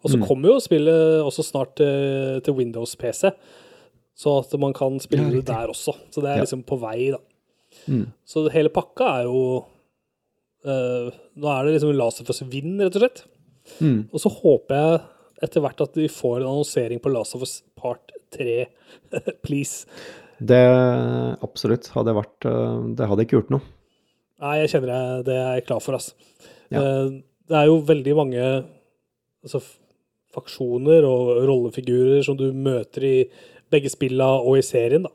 [0.03, 0.27] Og så Mm.
[0.27, 3.31] kommer jo spillet også snart til, til Windows-PC,
[4.15, 5.95] så at man kan spille det der også.
[6.11, 6.43] Så det er Ja.
[6.43, 7.17] liksom på vei, da.
[7.87, 8.05] Mm.
[8.25, 9.65] Så hele pakka er jo
[10.65, 13.23] eh, Nå er det liksom Laserfoss Vind, rett og slett.
[13.79, 14.09] Mm.
[14.11, 15.01] Og så håper jeg
[15.43, 18.65] etter hvert at vi får en annonsering på Laserfoss Part 3.
[19.43, 19.85] Please.
[20.41, 20.59] Det
[21.43, 23.61] absolutt hadde vært Det hadde ikke gjort noe.
[24.39, 26.15] Nei, jeg kjenner jeg, det er jeg klar for, altså.
[26.71, 26.81] Ja.
[26.81, 27.17] Eh,
[27.49, 28.41] Det er jo veldig mange
[29.43, 29.59] altså,
[30.35, 33.15] faksjoner og rollefigurer som du møter i
[33.73, 35.09] begge spilla og i serien, da.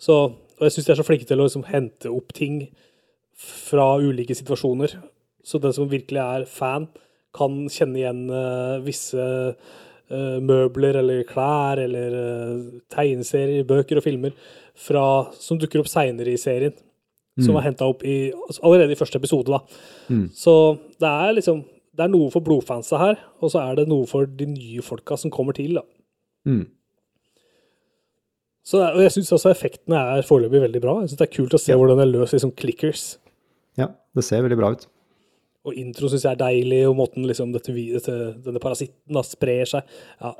[0.00, 2.66] Så, og jeg syns de er så flinke til å liksom, hente opp ting
[3.40, 4.98] fra ulike situasjoner.
[5.44, 6.90] Så den som virkelig er fan,
[7.36, 14.36] kan kjenne igjen uh, visse uh, møbler eller klær eller uh, tegneserier, bøker og filmer
[14.76, 15.04] fra,
[15.38, 16.76] som dukker opp seinere i serien.
[17.44, 19.46] Som er henta opp i, altså allerede i første episode.
[19.50, 19.60] da.
[20.34, 20.54] Så
[21.00, 21.64] det er liksom
[21.96, 25.16] det er noe for blodfansa her, og så er det noe for de nye folka
[25.18, 25.74] som kommer til.
[25.74, 25.82] da.
[26.46, 26.66] Mm.
[28.64, 30.94] Så er, og jeg syns også effektene er foreløpig veldig bra.
[31.00, 31.76] Jeg synes Det er kult å se Ja.
[31.76, 33.18] hvordan det er løst liksom clickers.
[33.76, 34.86] Ja, det ser veldig bra ut.
[35.68, 38.14] Og intro syns jeg er deilig, og måten liksom dette, dette,
[38.46, 40.30] denne parasitten da sprer seg ja,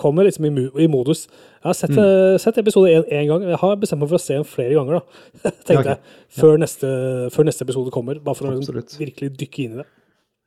[0.00, 1.26] Kommer liksom i, i modus.
[1.58, 2.38] Jeg har sett, mm.
[2.40, 3.44] sett episode én gang.
[3.44, 5.50] Jeg har bestemt meg for å se den flere ganger, da.
[5.68, 5.90] tenkte Ja, ok.
[5.90, 6.22] jeg.
[6.38, 6.92] Før, neste,
[7.34, 8.22] før neste episode kommer.
[8.24, 9.86] Bare for å liksom, virkelig dykke inn i det.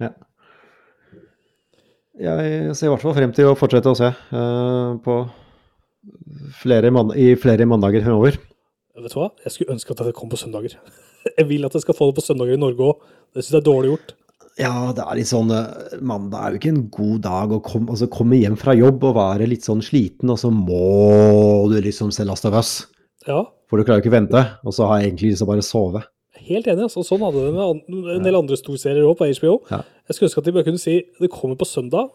[0.07, 0.11] Ja.
[2.23, 5.19] Jeg ser i hvert fall frem til å fortsette å se uh, på
[6.61, 6.89] flere
[7.21, 8.41] i flere mandager fremover.
[8.97, 9.29] Vet du hva?
[9.45, 10.77] Jeg skulle ønske at det kom på søndager.
[11.37, 13.05] Jeg vil at jeg skal få det på søndager i Norge òg.
[13.31, 14.09] Det syns jeg er dårlig gjort.
[14.61, 17.89] Ja, det er litt sånn eh, Mandag er jo ikke en god dag å komme,
[17.89, 22.11] altså komme hjem fra jobb og være litt sånn sliten, og så må du liksom
[22.13, 22.73] se Last of Us.
[23.25, 23.39] Ja,
[23.71, 25.53] For du klarer jo ikke å vente, og så har jeg egentlig lyst til å
[25.53, 26.03] bare sove.
[26.43, 26.85] helt enig.
[26.89, 27.01] Altså.
[27.07, 29.53] Sånn hadde det med en del andre storserier òg på HBO.
[29.71, 29.79] Ja.
[30.09, 32.11] Jeg skulle ønske at de bare kunne si det kommer på søndag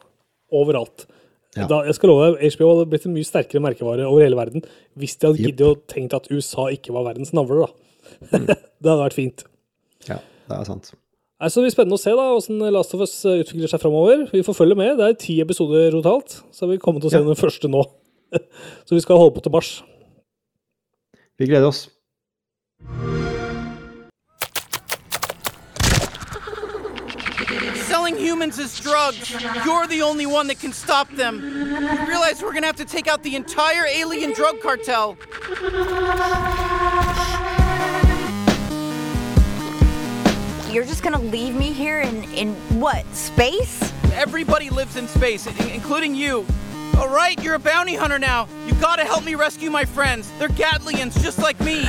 [0.52, 1.06] overalt.
[1.56, 1.64] Ja.
[1.66, 4.62] Da, jeg skal love deg, HBO hadde blitt en mye sterkere merkevare over hele verden
[5.00, 5.48] hvis de hadde Jep.
[5.48, 7.64] giddet å tenkt at USA ikke var verdens navler.
[7.64, 7.70] da.
[8.44, 9.46] det hadde vært fint.
[10.06, 10.92] Ja, det er sant.
[11.38, 13.82] Nei, så det blir spennende å se da, hvordan Last of Us eh, utvikler seg
[13.82, 14.24] framover.
[14.32, 14.96] Vi får følge med.
[14.98, 17.28] Det er ti episoder totalt, så vi kommer til å se Ja.
[17.28, 17.84] den første nå.
[18.86, 19.70] så vi skal holde på til mars.
[21.38, 21.84] Vi gleder oss.
[27.74, 29.30] Selling humans as drugs.
[29.64, 31.40] You're the only one that can stop them.
[31.42, 35.16] You realize we're gonna have to take out the entire alien drug cartel.
[40.78, 43.92] You're just gonna leave me here in, in what, space?
[44.12, 46.46] Everybody lives in space, i- including you.
[46.96, 48.46] All right, you're a bounty hunter now.
[48.64, 50.30] You gotta help me rescue my friends.
[50.38, 51.80] They're Gatlians, just like me.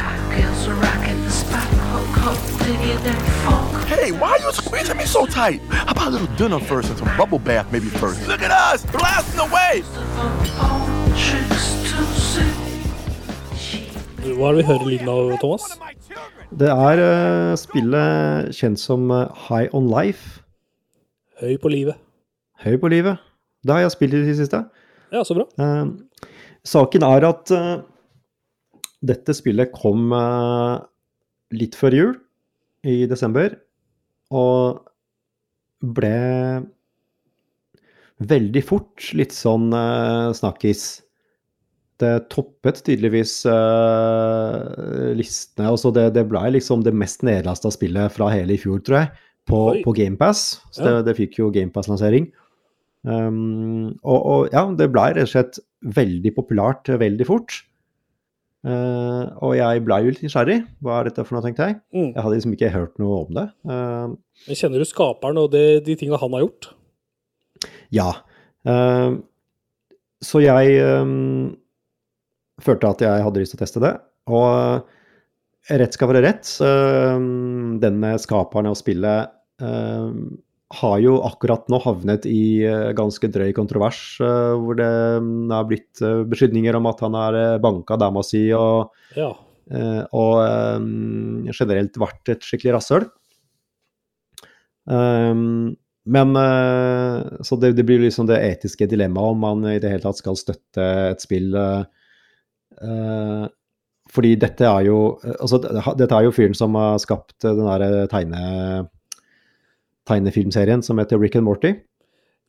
[3.86, 5.62] Hey, why are you squeezing me so tight?
[5.70, 8.28] How about a little dinner first and some bubble bath maybe first?
[8.28, 9.84] Look at us, blasting away.
[14.34, 15.78] Hva er det vi hører lyden av, Thomas?
[16.50, 20.42] Det er uh, spillet kjent som eh, High On Life.
[21.38, 22.00] Høy på livet.
[22.64, 23.22] Høy på livet.
[23.62, 24.64] Det har jeg spilt i det siste.
[25.14, 25.46] Ja, så bra.
[25.62, 26.26] Uh,
[26.66, 27.84] saken er at uh,
[29.06, 30.10] dette spillet kom
[31.56, 32.18] litt før jul,
[32.84, 33.54] i desember,
[34.34, 34.82] og
[35.80, 36.18] ble
[38.20, 39.70] veldig fort litt sånn
[40.36, 40.84] snakkis.
[42.00, 45.68] Det toppet tydeligvis uh, listene.
[45.72, 49.10] Altså det, det ble liksom det mest nedlasta spillet fra hele i fjor, tror jeg,
[49.50, 49.82] på, Oi.
[49.84, 50.44] på GamePass.
[50.72, 51.02] Så det, Ja.
[51.10, 52.30] det fikk jo GamePass-lansering.
[53.08, 55.60] Um, og, og ja, det ble rett og slett
[55.96, 57.62] veldig populært eh, veldig fort.
[58.68, 60.58] Uh, og jeg blei jo litt nysgjerrig.
[60.84, 61.78] Hva er dette for noe, tenkte jeg.
[61.96, 62.10] Mm.
[62.12, 63.46] Jeg hadde liksom ikke hørt noe om det.
[63.68, 64.16] Uh,
[64.50, 66.72] Men Kjenner du skaperen og det, de tinga han har gjort?
[67.96, 68.10] ja.
[68.68, 69.20] Uh,
[70.20, 70.74] så jeg
[72.64, 73.94] følte at jeg hadde lyst til å teste det.
[74.30, 74.86] Og
[75.80, 76.52] rett skal være rett.
[76.66, 77.18] eh,
[77.84, 80.14] denne skaperen av spillet eh,
[80.78, 86.02] har jo akkurat nå havnet i eh, ganske drøy kontrovers, eh, hvor det er blitt
[86.06, 89.32] eh, beskyldninger om at han er banka dama si og, Ja.
[90.14, 90.40] og
[91.54, 93.04] generelt vært et skikkelig rasshøl.
[94.90, 95.76] Um,
[96.10, 96.34] men
[97.46, 100.88] Så det, blir liksom det etiske dilemmaet om man i det hele tatt skal støtte
[101.12, 101.54] et spill
[104.10, 107.68] Fordi dette er jo eh, Altså, dette er jo fyren som har skapt eh, den
[107.68, 108.88] der tegne,
[110.10, 111.76] tegnefilmserien som heter Rick and Morty.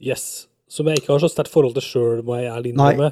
[0.00, 0.46] Yes.
[0.70, 3.10] Som jeg ikke har så sterkt forhold til sjøl, må jeg ærlig Nei.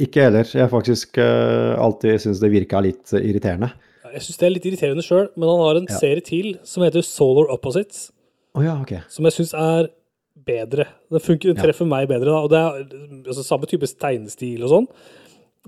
[0.00, 0.48] Ikke heller.
[0.48, 3.68] Jeg har faktisk uh, alltid syntes det virka litt eh, irriterende.
[4.10, 5.98] Jeg syns det er litt irriterende sjøl, men han har en Ja.
[6.00, 8.10] serie til som heter Solar Opposites,
[8.56, 9.04] Oh, ja, okay.
[9.12, 9.90] som jeg syns er
[10.34, 10.88] bedre.
[11.12, 11.62] Den, funker, den Ja.
[11.68, 12.40] treffer meg bedre, da.
[12.42, 14.88] Og det er altså, samme type tegnestil og sånn.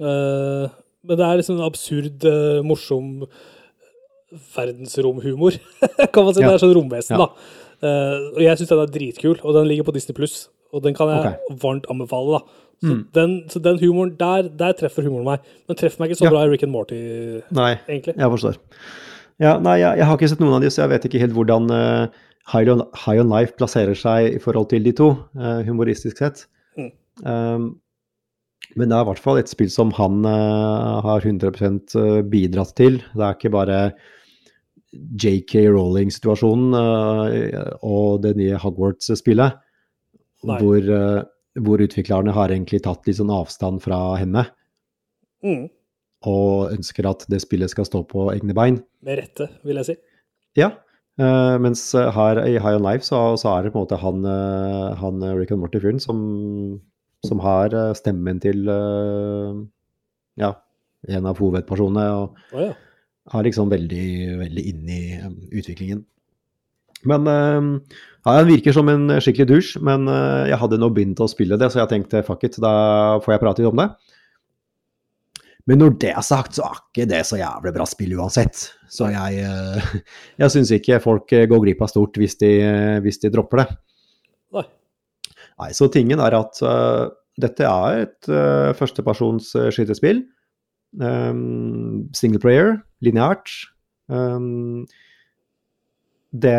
[0.01, 0.69] Eh,
[1.03, 3.27] men det er liksom en absurd, eh, morsom
[4.55, 5.53] verdensromhumor,
[6.15, 6.41] kan man si.
[6.41, 6.49] Ja.
[6.49, 7.27] Det er sånn romvesen, Ja.
[7.27, 7.59] da.
[7.83, 10.45] Uh, og jeg syns den er dritkul, og den ligger på Disney Pluss.
[10.73, 11.57] Og den kan jeg okay.
[11.65, 12.59] varmt anbefale, da.
[12.83, 13.01] Så, Mm.
[13.13, 15.41] den, så den humoren der, der treffer humoren meg.
[15.69, 16.31] Men treffer meg ikke så Ja.
[16.31, 18.15] bra i Rick and Morty, Nei, egentlig.
[18.17, 18.57] jeg forstår.
[19.41, 21.35] Ja, nei, jeg, jeg har ikke sett noen av de, så jeg vet ikke helt
[21.35, 22.07] hvordan uh,
[22.53, 26.47] High, on, High on Life plasserer seg i forhold til de to, uh, humoristisk sett.
[26.79, 26.91] Mm.
[27.27, 27.69] Um,
[28.77, 31.97] men det er i hvert fall et spill som han uh, har 100%
[32.33, 33.01] bidratt til.
[33.13, 33.83] Det er ikke bare
[34.93, 39.61] JK Rowling-situasjonen uh, og det nye Hogwarts-spillet,
[40.47, 41.21] hvor, uh,
[41.61, 44.49] hvor utviklerne har egentlig tatt litt sånn avstand fra henne
[45.43, 45.67] Mm.
[46.23, 48.81] og ønsker at det spillet skal stå på egne bein.
[49.03, 49.97] Med rette, vil jeg si.
[50.59, 50.69] Ja,
[51.19, 54.23] eh, mens her i High on Life så, så er det på en måte han,
[54.23, 56.21] eh, han eh, Rick and Morty-fyren som,
[57.27, 59.59] som har eh, stemmen til eh,
[60.43, 60.55] ja,
[61.11, 62.73] en av hovedpersonene, og oh, ja.
[63.39, 64.07] er liksom veldig,
[64.43, 65.29] veldig inne i eh,
[65.61, 66.05] utviklingen.
[67.09, 67.61] Men eh,
[68.23, 71.59] ja, han virker som en skikkelig dusj, men eh, jeg hadde nå begynt å spille
[71.61, 73.93] det, så jeg tenkte fuck it, da får jeg prate litt om det.
[75.71, 78.65] Men når det er sagt, så er ikke det så jævlig bra spill uansett.
[78.91, 79.45] Så jeg,
[80.43, 82.51] jeg syns ikke folk går glipp av stort hvis de,
[83.05, 83.69] hvis de dropper det.
[85.63, 85.73] Nei.
[85.77, 87.09] Så tingen er at uh,
[87.41, 90.25] dette er et uh, førstepersons uh, skytespill.
[91.01, 93.53] Um, single player, lineært.
[94.13, 94.85] Um,
[96.33, 96.57] det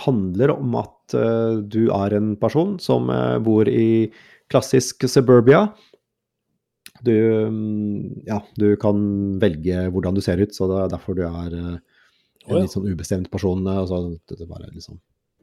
[0.00, 3.10] handler om at uh, du er en person som
[3.44, 4.10] bor i
[4.50, 5.68] klassisk suburbia.
[7.06, 7.14] Du,
[7.48, 8.98] mm, ja, du kan
[9.40, 13.30] velge hvordan du ser ut, så det er derfor du er en litt sånn ubestemt
[13.32, 13.62] person.
[13.70, 14.98] Altså, det er bare liksom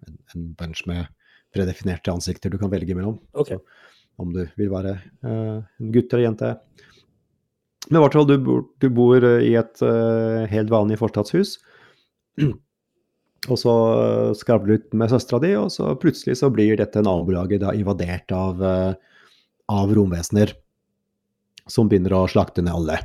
[0.05, 1.07] en, en bunch med
[1.55, 3.17] predefinerte ansikter du kan velge mellom.
[3.37, 3.59] Okay.
[4.17, 6.53] Om du vil være uh, en gutt eller jente.
[7.87, 11.57] Men i hvert fall, du bor, du bor eh, i et uh, helt vanlig forstadshus.
[13.47, 13.73] Og så
[14.35, 18.33] skravler du ut med søstera di, og så plutselig så blir dette nabolaget da invadert
[18.35, 18.63] av,
[19.71, 20.51] av romvesener.
[21.69, 22.97] Som begynner å slakte ned alle.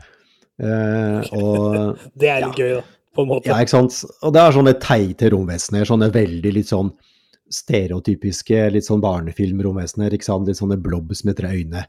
[0.63, 2.83] Eh, og Det er litt gøy, da.
[3.13, 3.51] På en måte.
[3.51, 3.97] ja, ikke sant.
[4.25, 5.85] Og det er sånne teite romvesener.
[5.89, 6.89] Sånne veldig litt sånn
[7.53, 10.15] stereotypiske, litt sånn barnefilmromvesener.
[10.15, 11.85] Litt sånne blobs med tre øyne.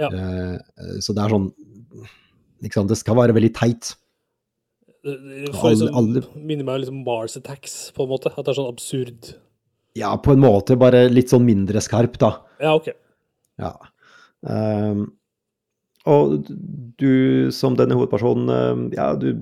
[0.00, 0.08] Ja.
[0.08, 0.56] Uh,
[1.04, 1.50] så det er sånn
[2.64, 2.88] Ikke sant.
[2.88, 3.94] Det skal være veldig teit.
[5.04, 8.32] Det får liksom, alle- minner meg liksom Mars Attacks, på en måte.
[8.32, 9.30] At det er sånn absurd.
[9.96, 12.34] Ja, på en måte bare litt sånn mindre skarp, da.
[12.60, 12.92] Ja, ok.
[13.58, 13.72] Ja.
[14.46, 15.06] Ehm,
[16.06, 16.46] og
[17.00, 19.34] du som denne hovedpersonen, ehm, ja, du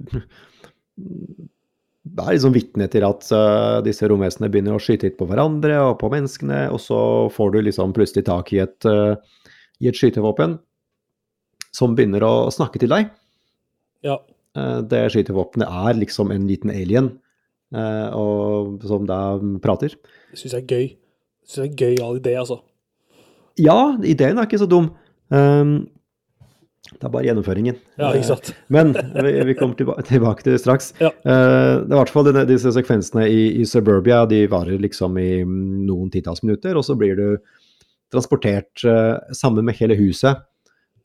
[2.16, 5.99] er liksom vitne til at uh, disse romvesenene begynner å skyte litt på hverandre og
[6.01, 7.01] på menneskene, og så
[7.35, 9.16] får du liksom plutselig tak i et, uh,
[9.83, 10.59] i et skytevåpen
[11.75, 13.11] som begynner å snakke til deg.
[14.07, 14.18] Ja.
[14.59, 17.16] Uh, det skytevåpenet er liksom en liten alien,
[17.68, 19.92] og, som da prater.
[20.33, 20.87] Det syns jeg er gøy.
[20.88, 22.62] Det synes jeg er en gøyal idé, altså.
[23.61, 24.87] Ja, ideen er ikke så dum.
[25.35, 25.75] Ehm,
[26.88, 27.77] det er bare gjennomføringen.
[28.01, 28.51] Ja, ikke sant.
[28.73, 30.93] Men vi, kommer tilba tilbake til det straks.
[31.03, 31.11] Ja.
[31.27, 35.45] Uh, det er i hvert fall disse sekvensene i, i Suburbia de varer liksom i
[35.45, 37.27] noen titalls minutter, og så blir du
[38.14, 40.45] transportert uh, sammen med hele huset.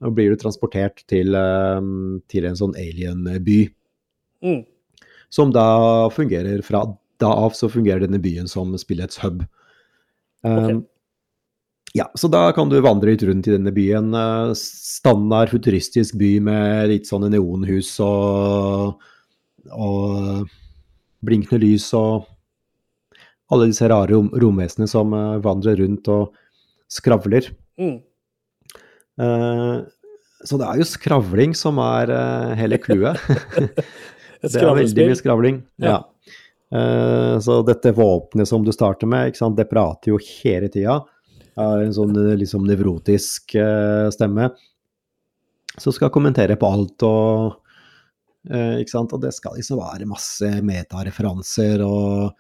[0.04, 1.80] Og blir du transportert til, uh,
[2.32, 3.64] til en sånn alien-by,
[4.44, 4.66] Mm.
[5.32, 6.82] som da fungerer fra
[7.24, 9.46] da av så fungerer denne byen som spillets hub.
[10.44, 10.82] Um,
[11.94, 14.14] Ja, så da kan du vandre litt rundt i denne byen.
[14.18, 19.04] eh, Standard futuristisk by med litt sånne neonhus og,
[19.70, 20.48] og
[21.22, 22.26] blinkende lys og
[23.54, 26.34] alle disse rare rom romvesenene som eh, vandrer rundt og
[26.90, 27.52] skravler.
[27.78, 28.00] Mm.
[29.22, 29.86] Uh,
[30.44, 33.22] så det er jo skravling som er uh, hele clouet.
[34.44, 35.62] Det er veldig mye skravling.
[35.80, 35.94] Ja.
[35.94, 36.00] Ja.
[36.74, 41.04] Uh, så dette våpenet som du starter med, det prater jo hele tida.
[41.60, 44.50] Har en sånn liksom nevrotisk eh, stemme.
[45.78, 47.60] Som skal kommentere på alt og
[48.50, 49.14] eh, Ikke sant.
[49.14, 52.34] Og det skal liksom være masse metareferanser og,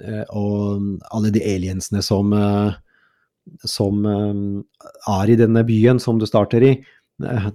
[0.00, 2.34] eh, og alle de aliensene som
[3.66, 6.74] som er i denne byen som du starter i.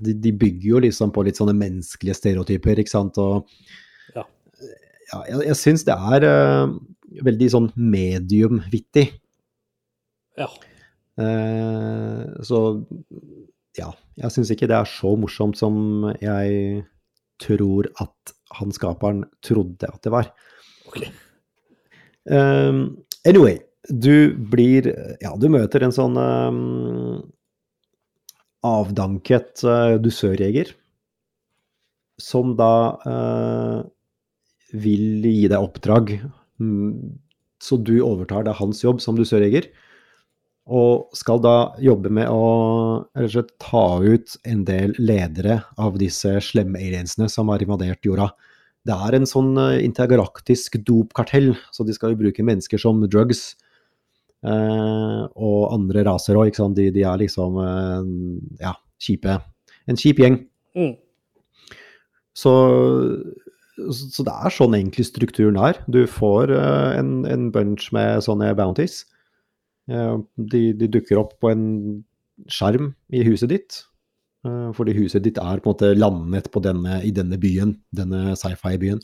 [0.02, 3.18] De, de bygger jo liksom på litt sånne menneskelige stereotyper, ikke sant.
[3.22, 3.48] Og
[4.16, 4.26] Ja.
[5.14, 6.76] ja, jeg, jeg syns det er eh,
[7.26, 9.08] veldig sånn medium-vittig.
[10.38, 10.50] Ja.
[11.22, 12.60] Eh, så
[13.76, 16.84] ja, jeg syns ikke det er så morsomt som jeg
[17.44, 20.32] tror at han skaperen trodde at det var.
[20.88, 21.02] Ok.
[22.26, 23.60] Um, anyway,
[23.90, 24.88] du blir
[25.22, 27.20] Ja, du møter en sånn um,
[28.66, 30.72] avdanket uh, dusørjeger
[32.22, 32.72] som da
[33.04, 33.84] uh,
[34.74, 36.16] vil gi deg oppdrag.
[36.64, 37.20] Mm,
[37.62, 39.68] så du overtar da hans jobb som dusørjeger.
[40.66, 46.82] Og skal da jobbe med å slett ta ut en del ledere av disse slemme
[46.82, 48.32] aliensene som har invadert jorda.
[48.86, 53.54] Det er en sånn eh, intergalaktisk dopkartell, så de skal jo bruke mennesker som drugs.
[54.46, 56.54] Eh, og andre raser òg.
[56.78, 58.12] De, de er liksom eh,
[58.62, 59.40] ja, kjipe.
[59.90, 60.38] En kjip gjeng.
[60.78, 60.94] Mm.
[62.36, 62.54] Så,
[63.96, 65.80] så det er sånn egentlig strukturen er.
[65.90, 69.04] Du får eh, en, en bunch med sånne bounties.
[69.90, 70.18] Eh,
[70.52, 71.66] de, de dukker opp på en
[72.52, 73.84] skjerm i huset ditt.
[74.46, 78.36] eh, Fordi huset ditt er på en måte landet på denne, i denne byen, denne
[78.36, 79.00] sci-fi-byen.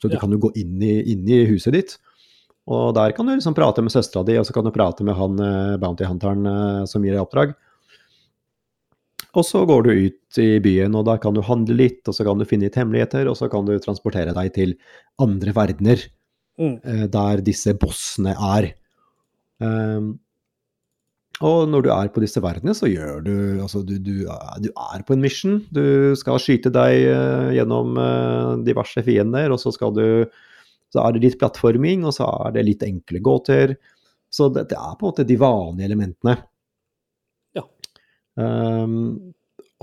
[0.00, 0.20] Så du Ja.
[0.20, 1.98] kan jo gå inn i, inn i huset ditt.
[2.68, 5.14] Og der kan du liksom prate med søstera di, og så kan du prate med
[5.14, 7.54] han eh, bounty hunteren som gir deg oppdrag.
[9.36, 12.24] Og så går du ut i byen, og da kan du handle litt, og så
[12.24, 14.74] kan du finne litt hemmeligheter, og så kan du transportere deg til
[15.20, 16.06] andre verdener
[16.58, 16.80] Mm.
[17.12, 18.70] der disse bossene er.
[19.64, 20.14] Ehm,
[21.44, 24.70] og når du er på disse verdenene, så gjør du Altså, du, du, er- du
[24.72, 25.58] er på en mission.
[25.74, 30.06] Du skal skyte deg uh, gjennom uh, diverse fiender, og så skal du
[30.94, 33.74] Så er det litt plattforming, og så er det litt enkle gåter.
[34.32, 36.36] Så det, det er på en måte de vanlige elementene.
[37.56, 37.64] Ja.
[38.38, 39.34] Um,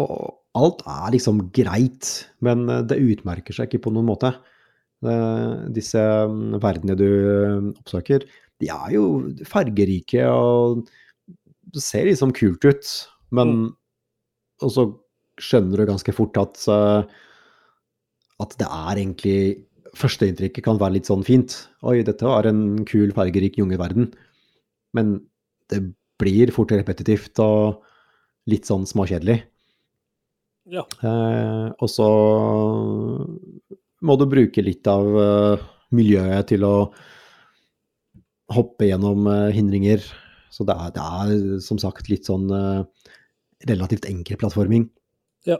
[0.02, 2.10] og alt er liksom greit,
[2.46, 4.34] men eh, det utmerker seg ikke på noen måte.
[5.04, 8.24] Uh, disse mm, verdenene du eh, oppsøker,
[8.64, 9.05] de er jo
[9.49, 10.88] fargerike og
[11.74, 12.89] det ser liksom kult ut,
[13.34, 13.74] men
[14.64, 14.84] Og så
[15.41, 17.14] skjønner du ganske fort at eh,
[18.43, 19.38] at det er egentlig
[19.93, 21.53] Førsteinntrykket kan være litt sånn fint.
[21.86, 24.07] Oi, dette var en kul, fargerik jungelverden.
[24.97, 25.11] Men
[25.70, 25.84] det
[26.18, 27.84] blir fort repetitivt og
[28.49, 29.36] litt sånn småkjedelig.
[30.74, 30.82] Ja.
[31.05, 32.07] Eh, og så
[34.01, 36.74] må du bruke litt av eh, miljøet til å
[38.52, 40.04] hoppe gjennom eh, hindringer.
[40.54, 42.84] Så det er, det er som sagt litt sånn eh,
[43.70, 44.88] relativt enkel plattforming.
[45.48, 45.60] Ja.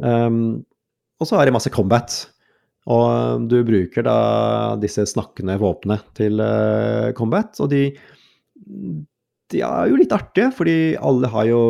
[0.00, 0.62] Um,
[1.20, 2.16] og så er det masse combat.
[2.90, 4.18] Og eh, du bruker da
[4.82, 6.42] disse snakkende våpnene til
[7.18, 7.88] combat, og de
[9.50, 11.62] de er jo litt artige, fordi alle har jo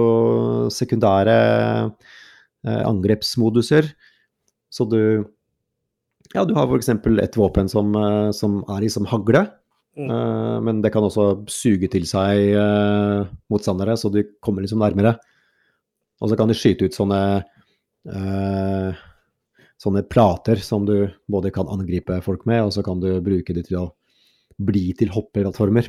[0.68, 1.36] sekundære
[2.68, 3.86] angrepsmoduser.
[4.68, 5.24] Så du
[6.34, 6.90] Ja, du har f.eks.
[6.92, 7.96] et våpen som,
[8.36, 9.46] som er i som hagle.
[10.01, 10.11] Mm.
[10.16, 15.16] eh, men det kan også suge til seg uh, motstandere, så du kommer liksom nærmere.
[16.20, 17.20] Og så kan du skyte ut sånne
[18.09, 19.01] uh,
[19.80, 23.64] sånne plater som du både kan angripe folk med, og så kan du bruke de
[23.64, 23.86] til å
[24.61, 25.88] bli til hoppeplattformer.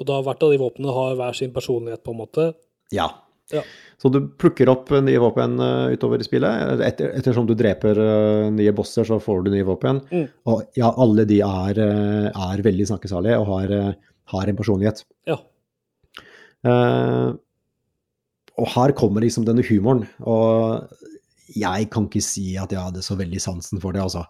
[0.00, 2.46] Og da hvert av de våpnene har hver sin personlighet, på en måte.
[2.94, 3.10] Ja.
[3.52, 3.62] Ja.
[4.02, 6.80] Så du plukker opp nye våpen eh, utover i spillet.
[6.82, 10.00] Etter, ettersom du dreper eh, nye bosser, så får du nye våpen.
[10.10, 10.24] Mm.
[10.50, 15.04] Og ja, alle de er, eh, er veldig snakkesalige og har, eh, har en personlighet.
[15.30, 15.38] Ja.
[16.62, 17.34] Uh,
[18.54, 20.04] og her kommer liksom denne humoren.
[20.22, 20.90] Og
[21.58, 24.24] jeg kan ikke si at jeg hadde så veldig sansen for det, altså.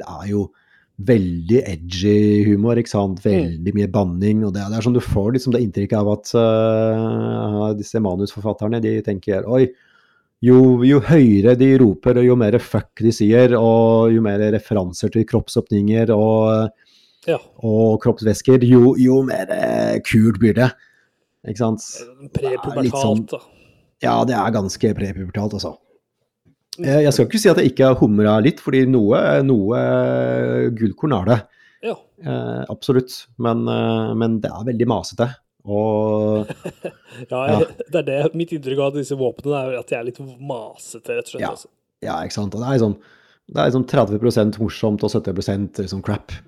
[0.00, 0.46] Det er jo
[1.08, 3.22] veldig edgy humor, ikke sant.
[3.24, 4.44] Veldig mye banning.
[4.46, 8.82] Og det, det er sånn du får liksom det inntrykket av at uh, disse manusforfatterne,
[8.84, 9.66] de tenker oi.
[10.42, 15.12] Jo, jo høyere de roper, og jo mer fuck de sier, og jo mer referanser
[15.14, 16.72] til kroppsåpninger og
[17.28, 17.38] ja.
[17.62, 19.52] og kroppsvæsker, jo, jo mer
[20.08, 20.72] kult blir det.
[21.46, 21.86] Ikke sant?
[22.02, 23.42] Er Prepubertalt, sånn- da.
[24.02, 25.76] Ja, det er ganske prepubertalt, altså.
[26.80, 29.80] Eh, Jeg skal ikke si at jeg ikke har humra litt, fordi noe, noe
[30.78, 31.38] gullkorn er det.
[31.90, 31.96] Ja.
[32.24, 33.26] Eh, absolutt.
[33.42, 35.28] Men, eh, men det er veldig masete.
[35.68, 36.48] Og
[37.30, 40.18] Ja, jeg, det er det mitt inntrykk av disse våpnene er at de er litt
[40.22, 41.42] masete, rett og slett.
[41.44, 41.50] Ja.
[41.54, 41.68] Altså.
[42.02, 42.56] ja, ikke sant.
[42.56, 42.96] Og det er sånn,
[43.52, 46.34] det er sånn 30% morsomt og 70% liksom crap.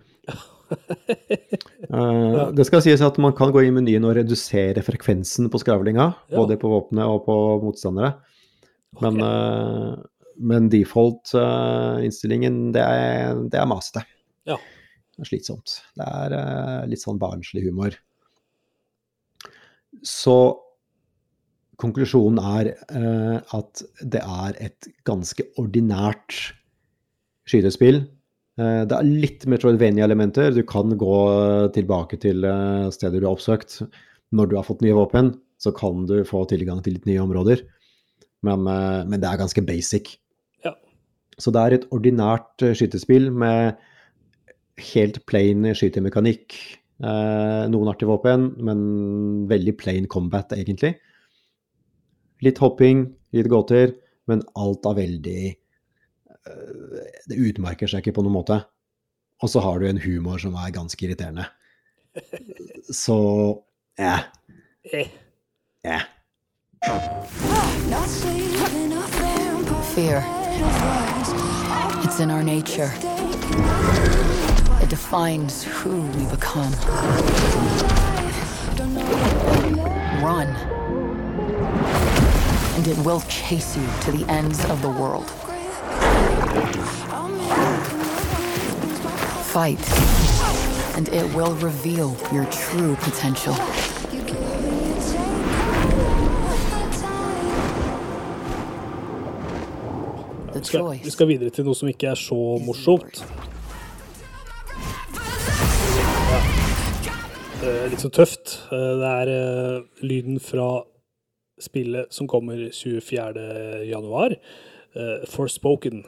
[1.94, 6.06] Eh, det skal sies at man kan gå i menyen og redusere frekvensen på skravlinga,
[6.32, 6.38] Ja.
[6.40, 8.14] både på våpenet og på motstandere.
[9.02, 9.94] Men, eh,
[10.38, 14.04] men default-innstillingen, det, er, det er masete.
[14.48, 14.58] Ja.
[15.14, 15.78] Det er slitsomt.
[15.94, 17.94] Det er eh, litt sånn barnslig humor.
[20.02, 20.36] Så
[21.80, 26.36] konklusjonen er eh, at det er et ganske ordinært
[27.48, 28.02] skytespill.
[28.58, 30.50] Eh, det er litt Metroidvania-elementer.
[30.54, 31.20] Du kan gå
[31.76, 33.82] tilbake til eh, steder du har oppsøkt.
[34.34, 37.62] Når du har fått nye våpen, så kan du få tilgang til litt nye områder.
[38.44, 40.16] Men, eh, men det er ganske basic.
[41.40, 43.78] Så det er et ordinært eh, skytespill med
[44.92, 46.56] helt plain skytemekanikk.
[47.02, 48.84] Eh, noen artige våpen, men
[49.50, 50.94] veldig plain combat, egentlig.
[52.44, 53.94] Litt hopping, litt gåter,
[54.30, 58.60] men alt er veldig eh, Det utmerker seg ikke på noen måte.
[59.42, 61.48] Og så har du en humor som er ganske irriterende.
[63.04, 63.18] Så
[63.98, 64.18] ja.
[64.92, 65.10] eh.
[65.84, 66.00] Ja.
[69.94, 70.43] Fear.
[72.04, 72.92] It's in our nature.
[74.80, 76.72] It defines who we become.
[80.22, 80.48] Run.
[82.76, 85.28] And it will chase you to the ends of the world.
[89.46, 89.80] Fight.
[90.96, 93.54] And it will reveal your true potential.
[100.64, 103.20] Vi skal, vi skal videre til noe som ikke er så morsomt.
[106.30, 106.40] Ja.
[107.64, 108.54] Eh, Litt så tøft.
[108.72, 110.82] Eh, Det er eh, lyden fra
[111.60, 113.84] spillet som kommer 24.
[113.90, 114.34] januar.
[114.96, 116.02] eh, Forspoken.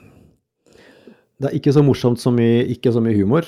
[1.36, 3.44] Det er ikke så morsomt som i ikke så mye humor.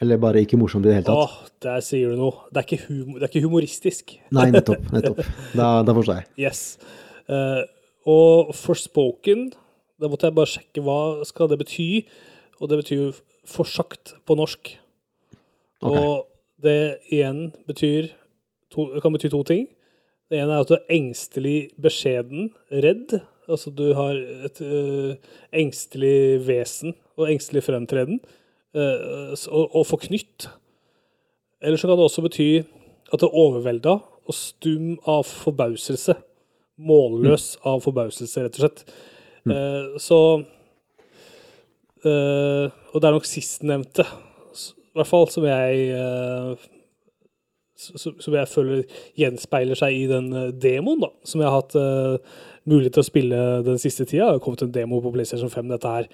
[0.00, 1.16] Eller bare ikke morsomt i det hele tatt.
[1.16, 2.46] Åh, der sier du noe.
[2.52, 4.12] Det er ikke, humor, det er ikke humoristisk.
[4.36, 4.82] Nei, nettopp.
[4.94, 5.22] nettopp.
[5.56, 6.26] Da, da forstår jeg.
[6.46, 6.78] Yes.
[7.26, 7.64] Uh,
[8.06, 9.48] og forspoken,
[10.00, 11.88] da måtte jeg bare sjekke hva skal det bety.
[12.60, 13.12] Og det betyr jo
[13.48, 14.72] forsagt på norsk.
[15.82, 16.00] Okay.
[16.00, 16.26] Og
[16.64, 16.78] det
[17.12, 18.10] igjen betyr
[18.72, 19.66] to, kan bety to ting.
[20.30, 23.18] Det ene er at du er engstelig beskjeden, redd.
[23.46, 24.16] Altså du har
[24.48, 25.14] et ø,
[25.54, 28.18] engstelig vesen og engstelig fremtreden.
[28.74, 28.86] Ø,
[29.52, 30.48] og, og forknytt.
[31.62, 32.50] Eller så kan det også bety
[33.12, 36.16] at det er overvelda og stum av forbauselse.
[36.76, 38.82] Målløs av forbauselse, rett og slett.
[39.52, 40.20] Eh, så
[42.04, 46.66] eh, Og det er nok sistnevnte, i hvert fall, som jeg eh,
[47.76, 48.84] Som jeg føler
[49.18, 50.30] gjenspeiler seg i den
[50.62, 54.30] demoen, da, som jeg har hatt uh, mulighet til å spille den siste tida.
[54.30, 56.08] Det har kommet en demo på PlayStation 5, dette her.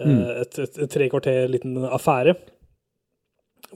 [0.00, 0.22] Mm.
[0.40, 2.32] et, et, et tre kvarter liten affære.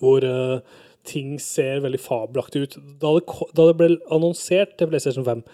[0.00, 2.76] Hvor uh, ting ser veldig fabelaktig ut.
[3.02, 5.44] Da det, da det ble annonsert til PlayStation 5,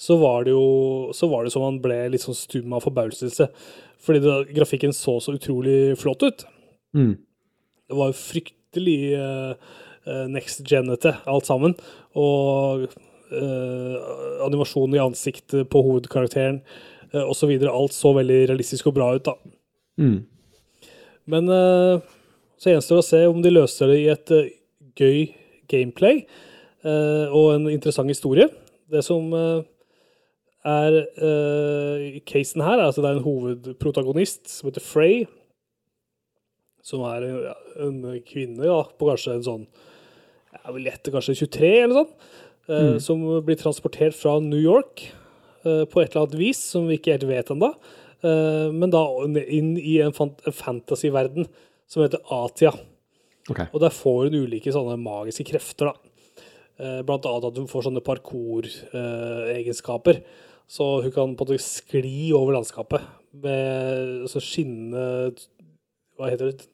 [0.00, 3.50] så var det jo så var det som man ble litt sånn stum av forbauselse.
[4.00, 6.44] Fordi det, grafikken så så utrolig flott ut.
[6.96, 7.18] Mm.
[7.90, 9.52] Det var jo fryktelig uh,
[10.32, 11.74] next genete, alt sammen.
[12.16, 13.96] Og uh,
[14.46, 16.62] animasjonen i ansiktet på hovedkarakteren
[17.12, 17.52] uh, osv.
[17.68, 19.36] Alt så veldig realistisk og bra ut, da.
[20.00, 20.22] Mm.
[21.30, 22.00] Men uh,
[22.56, 24.32] så gjenstår det å se om de løser det i et
[24.96, 25.20] gøy
[25.70, 26.24] gameplay
[26.80, 28.46] og en interessant historie.
[28.90, 29.28] Det som
[30.68, 35.22] er uh, casen her, altså det er en hovedprotagonist som heter Frey.
[36.84, 37.38] Som er en,
[37.86, 39.64] en kvinne ja, på kanskje en sånn
[40.56, 42.12] Jeg vil gjette kanskje 23 eller sånn.
[42.72, 45.04] eh, Som blir transportert fra New York
[45.66, 47.68] uh, på et eller annet vis, som vi ikke helt vet ennå.
[48.20, 49.00] Eh, men da
[49.40, 51.46] inn i en, fant en fantasyverden
[51.88, 52.72] som heter Atia.
[53.50, 53.66] Okay.
[53.72, 55.94] Og der får hun ulike sånne magiske krefter, da.
[56.80, 60.16] Eh, Blant annet at hun får sånne parkour-egenskaper.
[60.70, 63.06] Så hun kan på en måte skli over landskapet
[63.42, 65.34] med så skinnende
[66.18, 66.68] Hva heter det?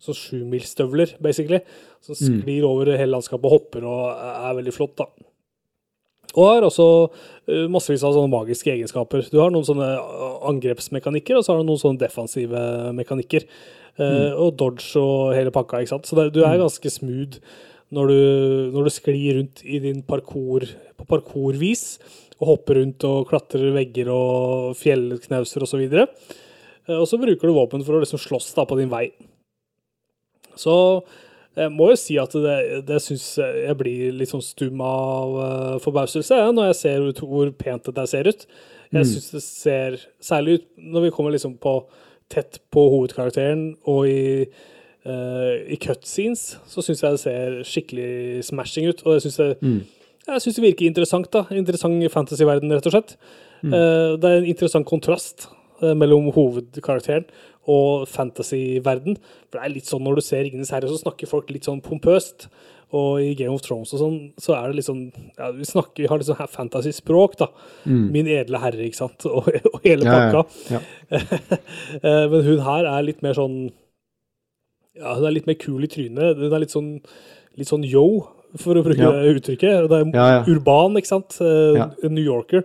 [0.00, 1.60] Sånn sjumilsstøvler, basically.
[2.04, 5.08] Som sklir over hele landskapet og hopper og er veldig flott, da.
[6.36, 6.86] Og har også
[7.50, 9.24] eh, massevis av sånne magiske egenskaper.
[9.32, 12.62] Du har noen sånne eh, angrepsmekanikker, og så har du noen sånne defensive
[12.96, 13.48] mekanikker.
[14.00, 14.38] Mm.
[14.40, 16.08] Og dodge og hele pakka, ikke sant.
[16.08, 17.40] Så det, du er ganske smooth
[17.92, 18.20] når du,
[18.76, 20.64] når du sklir rundt i din parkour
[20.96, 21.98] på parkourvis,
[22.40, 25.82] og hopper rundt og klatrer vegger og fjellknauser osv.
[25.84, 26.14] Og,
[26.86, 29.10] så og så bruker du våpen for å liksom slåss da på din vei.
[30.58, 30.74] Så
[31.58, 32.56] jeg må jo si at det,
[32.88, 37.22] det syns jeg blir litt sånn stum av uh, forbauselse ja, når jeg ser ut
[37.26, 38.46] hvor pent det der ser ut.
[38.90, 41.74] Jeg syns det ser særlig ut når vi kommer liksom på
[42.30, 44.46] tett på hovedkarakteren og i,
[45.06, 49.02] uh, i cutscenes, så syns jeg det ser skikkelig smashing ut.
[49.06, 49.50] Og jeg syns det,
[50.36, 51.30] jeg synes det virker interessant.
[51.32, 53.16] da, Interessant fantasyverden, rett og slett.
[53.60, 53.72] Mm.
[54.16, 55.48] det er en interessant kontrast
[55.82, 57.26] eh, mellom hovedkarakteren
[57.68, 59.18] og fantasyverden.
[59.50, 61.82] For det er litt sånn når du ser Ringenes herre, så snakker folk litt sånn
[61.84, 62.48] pompøst.
[62.96, 65.04] Og i Game of Thrones og sånn, så er det sånn
[65.38, 67.46] ja, Vi snakker, vi har her fantasyspråk, da.
[67.86, 69.26] Min edle herre, ikke sant.
[69.30, 70.42] Og, og hele Ja, ja,
[70.74, 70.80] ja.
[72.00, 73.60] Eh, Men hun her er litt mer sånn
[74.98, 76.40] Ja, hun er litt mer kul i trynet.
[76.40, 76.90] Hun er litt sånn,
[77.60, 78.26] litt sånn yo,
[78.58, 79.10] for å bruke Ja.
[79.12, 79.88] det uttrykket.
[79.88, 80.44] Det er Ja, ja.
[80.48, 81.36] urban, ikke sant.
[81.40, 82.64] Eh, New Yorker.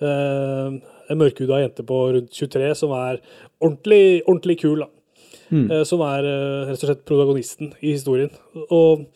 [0.00, 0.78] Uh,
[1.08, 3.20] En mørkhuda jente på rundt 23 som er
[3.62, 4.86] ordentlig, ordentlig kul, da.
[5.52, 5.70] Mm.
[5.70, 8.30] Uh, Som er uh, rett og slett protagonisten i historien.
[8.70, 9.06] Og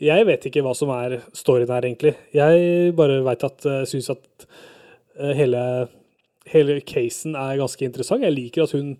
[0.00, 2.14] jeg vet ikke hva som er storyen her, egentlig.
[2.34, 4.46] Jeg bare veit at jeg syns at
[5.34, 5.88] hele,
[6.46, 8.22] hele casen er ganske interessant.
[8.22, 8.96] Jeg liker at hun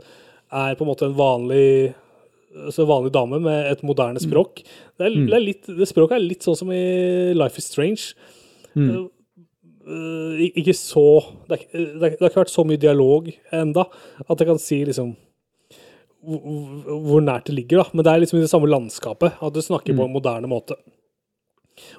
[0.52, 1.94] er på en måte en vanlig
[2.68, 4.62] altså vanlig dame med et moderne språk.
[4.64, 6.82] Det, er, det, er litt, det språket er litt sånn som i
[7.36, 8.10] Life is Strange.
[8.74, 9.08] Mm.
[9.88, 11.06] Uh, ikke så
[11.48, 13.86] det, er, det, har ikke vært så mye dialog enda
[14.26, 15.14] at jeg kan si liksom
[16.28, 16.42] hvor,
[17.06, 17.94] hvor- nært det ligger, da.
[17.94, 19.38] Men det er liksom i det samme landskapet.
[19.40, 20.74] At du snakker på en moderne måte.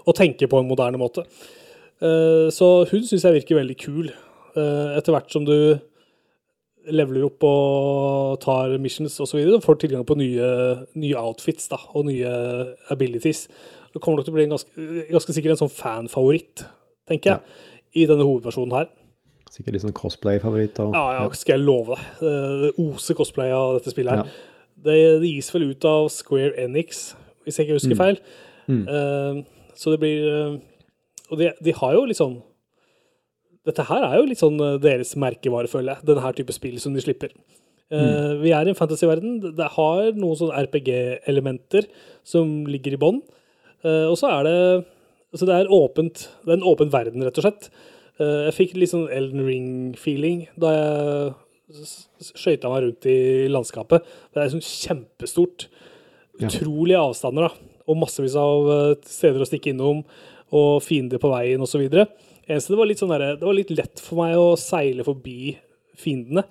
[0.05, 1.23] Og tenker på en moderne måte.
[2.03, 4.11] Uh, så hun syns jeg virker veldig kul.
[4.57, 5.79] Uh, etter hvert som du
[6.87, 10.49] leveler opp og tar missions osv., får tilgang på nye,
[10.99, 12.31] nye outfits da, og nye
[12.93, 13.47] abilities.
[13.93, 16.63] Det kommer nok til å bli en ganske, ganske sikkert en sånn fanfavoritt,
[17.09, 17.59] tenker jeg,
[17.99, 18.89] i denne hovedversjonen her.
[19.49, 20.77] Sikkert litt sånn cosplay-favoritt.
[20.93, 22.09] Ja, ja, skal jeg love deg.
[22.21, 24.27] Det oser cosplay av dette spillet her.
[24.29, 24.59] Ja.
[24.79, 27.09] Det, det gis vel ut av Square Enix,
[27.43, 28.21] hvis jeg ikke husker feil.
[28.69, 29.41] Eh,
[29.79, 30.59] så det blir uh,
[31.31, 32.35] Og de, de har jo litt sånn
[33.69, 36.09] Dette her er jo litt sånn eh, deres merkevare, føler jeg.
[36.09, 37.33] Denne her type spill som de slipper.
[37.89, 38.43] Mm.
[38.43, 39.39] Vi er i en fantasyverden.
[39.57, 41.87] Det har noen sånne RPG-elementer
[42.27, 43.23] som ligger i bånn.
[43.81, 44.57] Eh, og så er det
[45.29, 46.23] Altså det er åpent.
[46.41, 47.67] Det er en åpen verden, rett og slett.
[48.17, 51.85] Eh, jeg fikk litt sånn Elden Ring-feeling da jeg
[52.31, 54.07] skøyta meg rundt i landskapet.
[54.33, 55.67] Det er sånn kjempestort.
[56.39, 57.75] Utrolige avstander, da.
[57.85, 60.01] Og massevis av eh, steder å stikke innom,
[60.49, 61.85] og fiender på veien osv.
[62.49, 65.53] Eneste det var litt sånn der, Det var litt lett for meg å seile forbi
[65.99, 66.43] fiendene.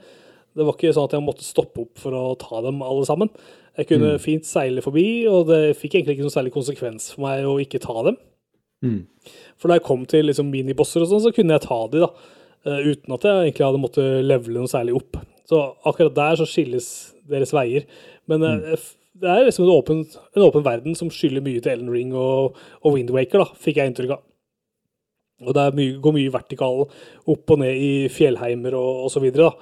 [0.54, 3.30] Det var ikke sånn at jeg måtte stoppe opp for å ta dem alle sammen.
[3.78, 7.46] Jeg kunne fint seile forbi, og det fikk egentlig ikke noe særlig konsekvens for meg
[7.46, 8.18] å ikke ta dem.
[9.58, 12.10] For da jeg kom til liksom minibosser og sånn, så kunne jeg ta de da,
[12.66, 15.20] eh, uten at jeg egentlig hadde måttet levele noe særlig opp.
[15.48, 16.88] Så akkurat der så skilles
[17.28, 17.86] deres veier.
[18.30, 18.86] Men eh,
[19.18, 20.02] det er liksom en åpen,
[20.36, 23.92] en åpen verden som skylder mye til Ellen Ring og, og Windwaker, da, fikk jeg
[23.92, 24.27] inntrykk av.
[25.44, 29.28] Og det er mye, går mye vertikal opp og ned i fjellheimer og, osv.
[29.36, 29.52] da.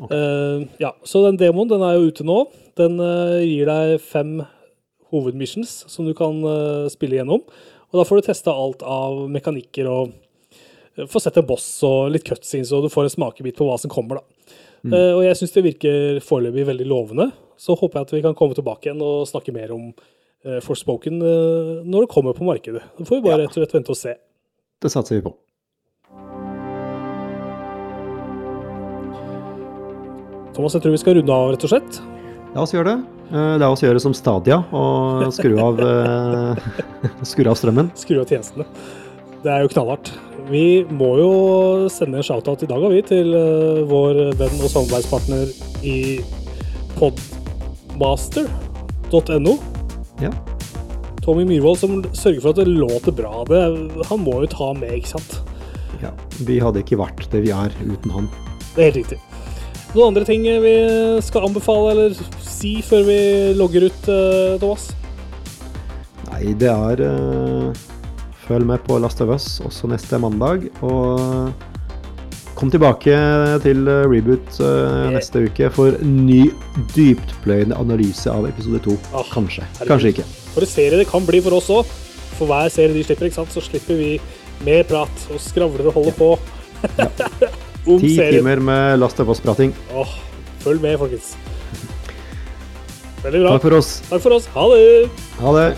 [0.00, 2.38] Eh, ja, så den demoen den er jo ute nå.
[2.80, 4.38] Den uh, gir deg fem
[5.10, 7.44] hovedmissions som du kan uh, spille gjennom.
[7.90, 12.12] Og da får du testa alt av mekanikker og uh, få sett en boss og
[12.14, 14.56] litt cutscenes, og du får en smakebit på hva som kommer, da.
[14.80, 17.26] Eh, og jeg syns det virker foreløpig veldig lovende.
[17.60, 21.18] Så håper jeg at vi kan komme tilbake igjen og snakke mer om uh, Forspoken
[21.20, 22.80] når det kommer på markedet.
[22.96, 24.14] Da får vi bare rett og slett vente og se.
[24.80, 25.34] Det satser vi på.
[30.56, 31.92] Thomas, jeg tror vi skal runde av, rett og slett.
[32.54, 32.98] La oss gjøre det.
[33.30, 36.54] Eh, La oss gjøre det som Stadia og skru av, eh,
[37.30, 37.86] skru av strømmen.
[37.98, 38.64] Skru av tjenestene.
[39.44, 40.06] Det er jo knallhardt.
[40.50, 41.30] Vi må jo
[41.92, 45.44] sende en shout-out i dag, vi, til eh, vår venn og samarbeidspartner
[45.86, 45.96] i
[46.98, 49.54] podmaster.no.
[50.20, 50.30] Ja.
[51.24, 53.44] Tommy Myhrvold som sørger for at det låter bra.
[53.48, 53.62] Det,
[54.08, 55.40] han må jo ta med, ikke sant?
[56.04, 56.12] ja.
[56.46, 58.30] Vi hadde ikke vært det vi er uten han.
[58.74, 59.20] Det er helt riktig.
[59.90, 60.74] Noen andre ting vi
[61.24, 63.20] skal anbefale eller si før vi
[63.58, 64.90] logger ut, eh, Thomas?
[66.30, 67.86] Nei, det er uh,
[68.46, 70.68] Følg med på Last of Us også neste mandag.
[70.86, 71.50] Og
[72.58, 73.14] kom tilbake
[73.64, 76.44] til eh, Reboot uh, neste uke for ny
[76.94, 78.98] dyptpløyende analyse av episode to.
[79.14, 79.66] Ah, Kanskje.
[79.86, 80.28] Kanskje ikke.
[80.54, 81.90] For en serie det kan bli for oss òg.
[82.38, 84.14] For hver serie de slipper, ikke sant, så slipper vi
[84.66, 86.32] mer prat og skravler og holder på.
[88.00, 89.74] Ti timer med Last of Us-prating.
[89.96, 90.16] Åh,
[90.64, 91.34] følg med, folkens.
[93.24, 93.54] Veldig bra.
[93.54, 93.94] Takk for oss.
[94.08, 94.50] Takk for oss.
[94.56, 94.84] Ha det!
[95.40, 95.70] Ha det.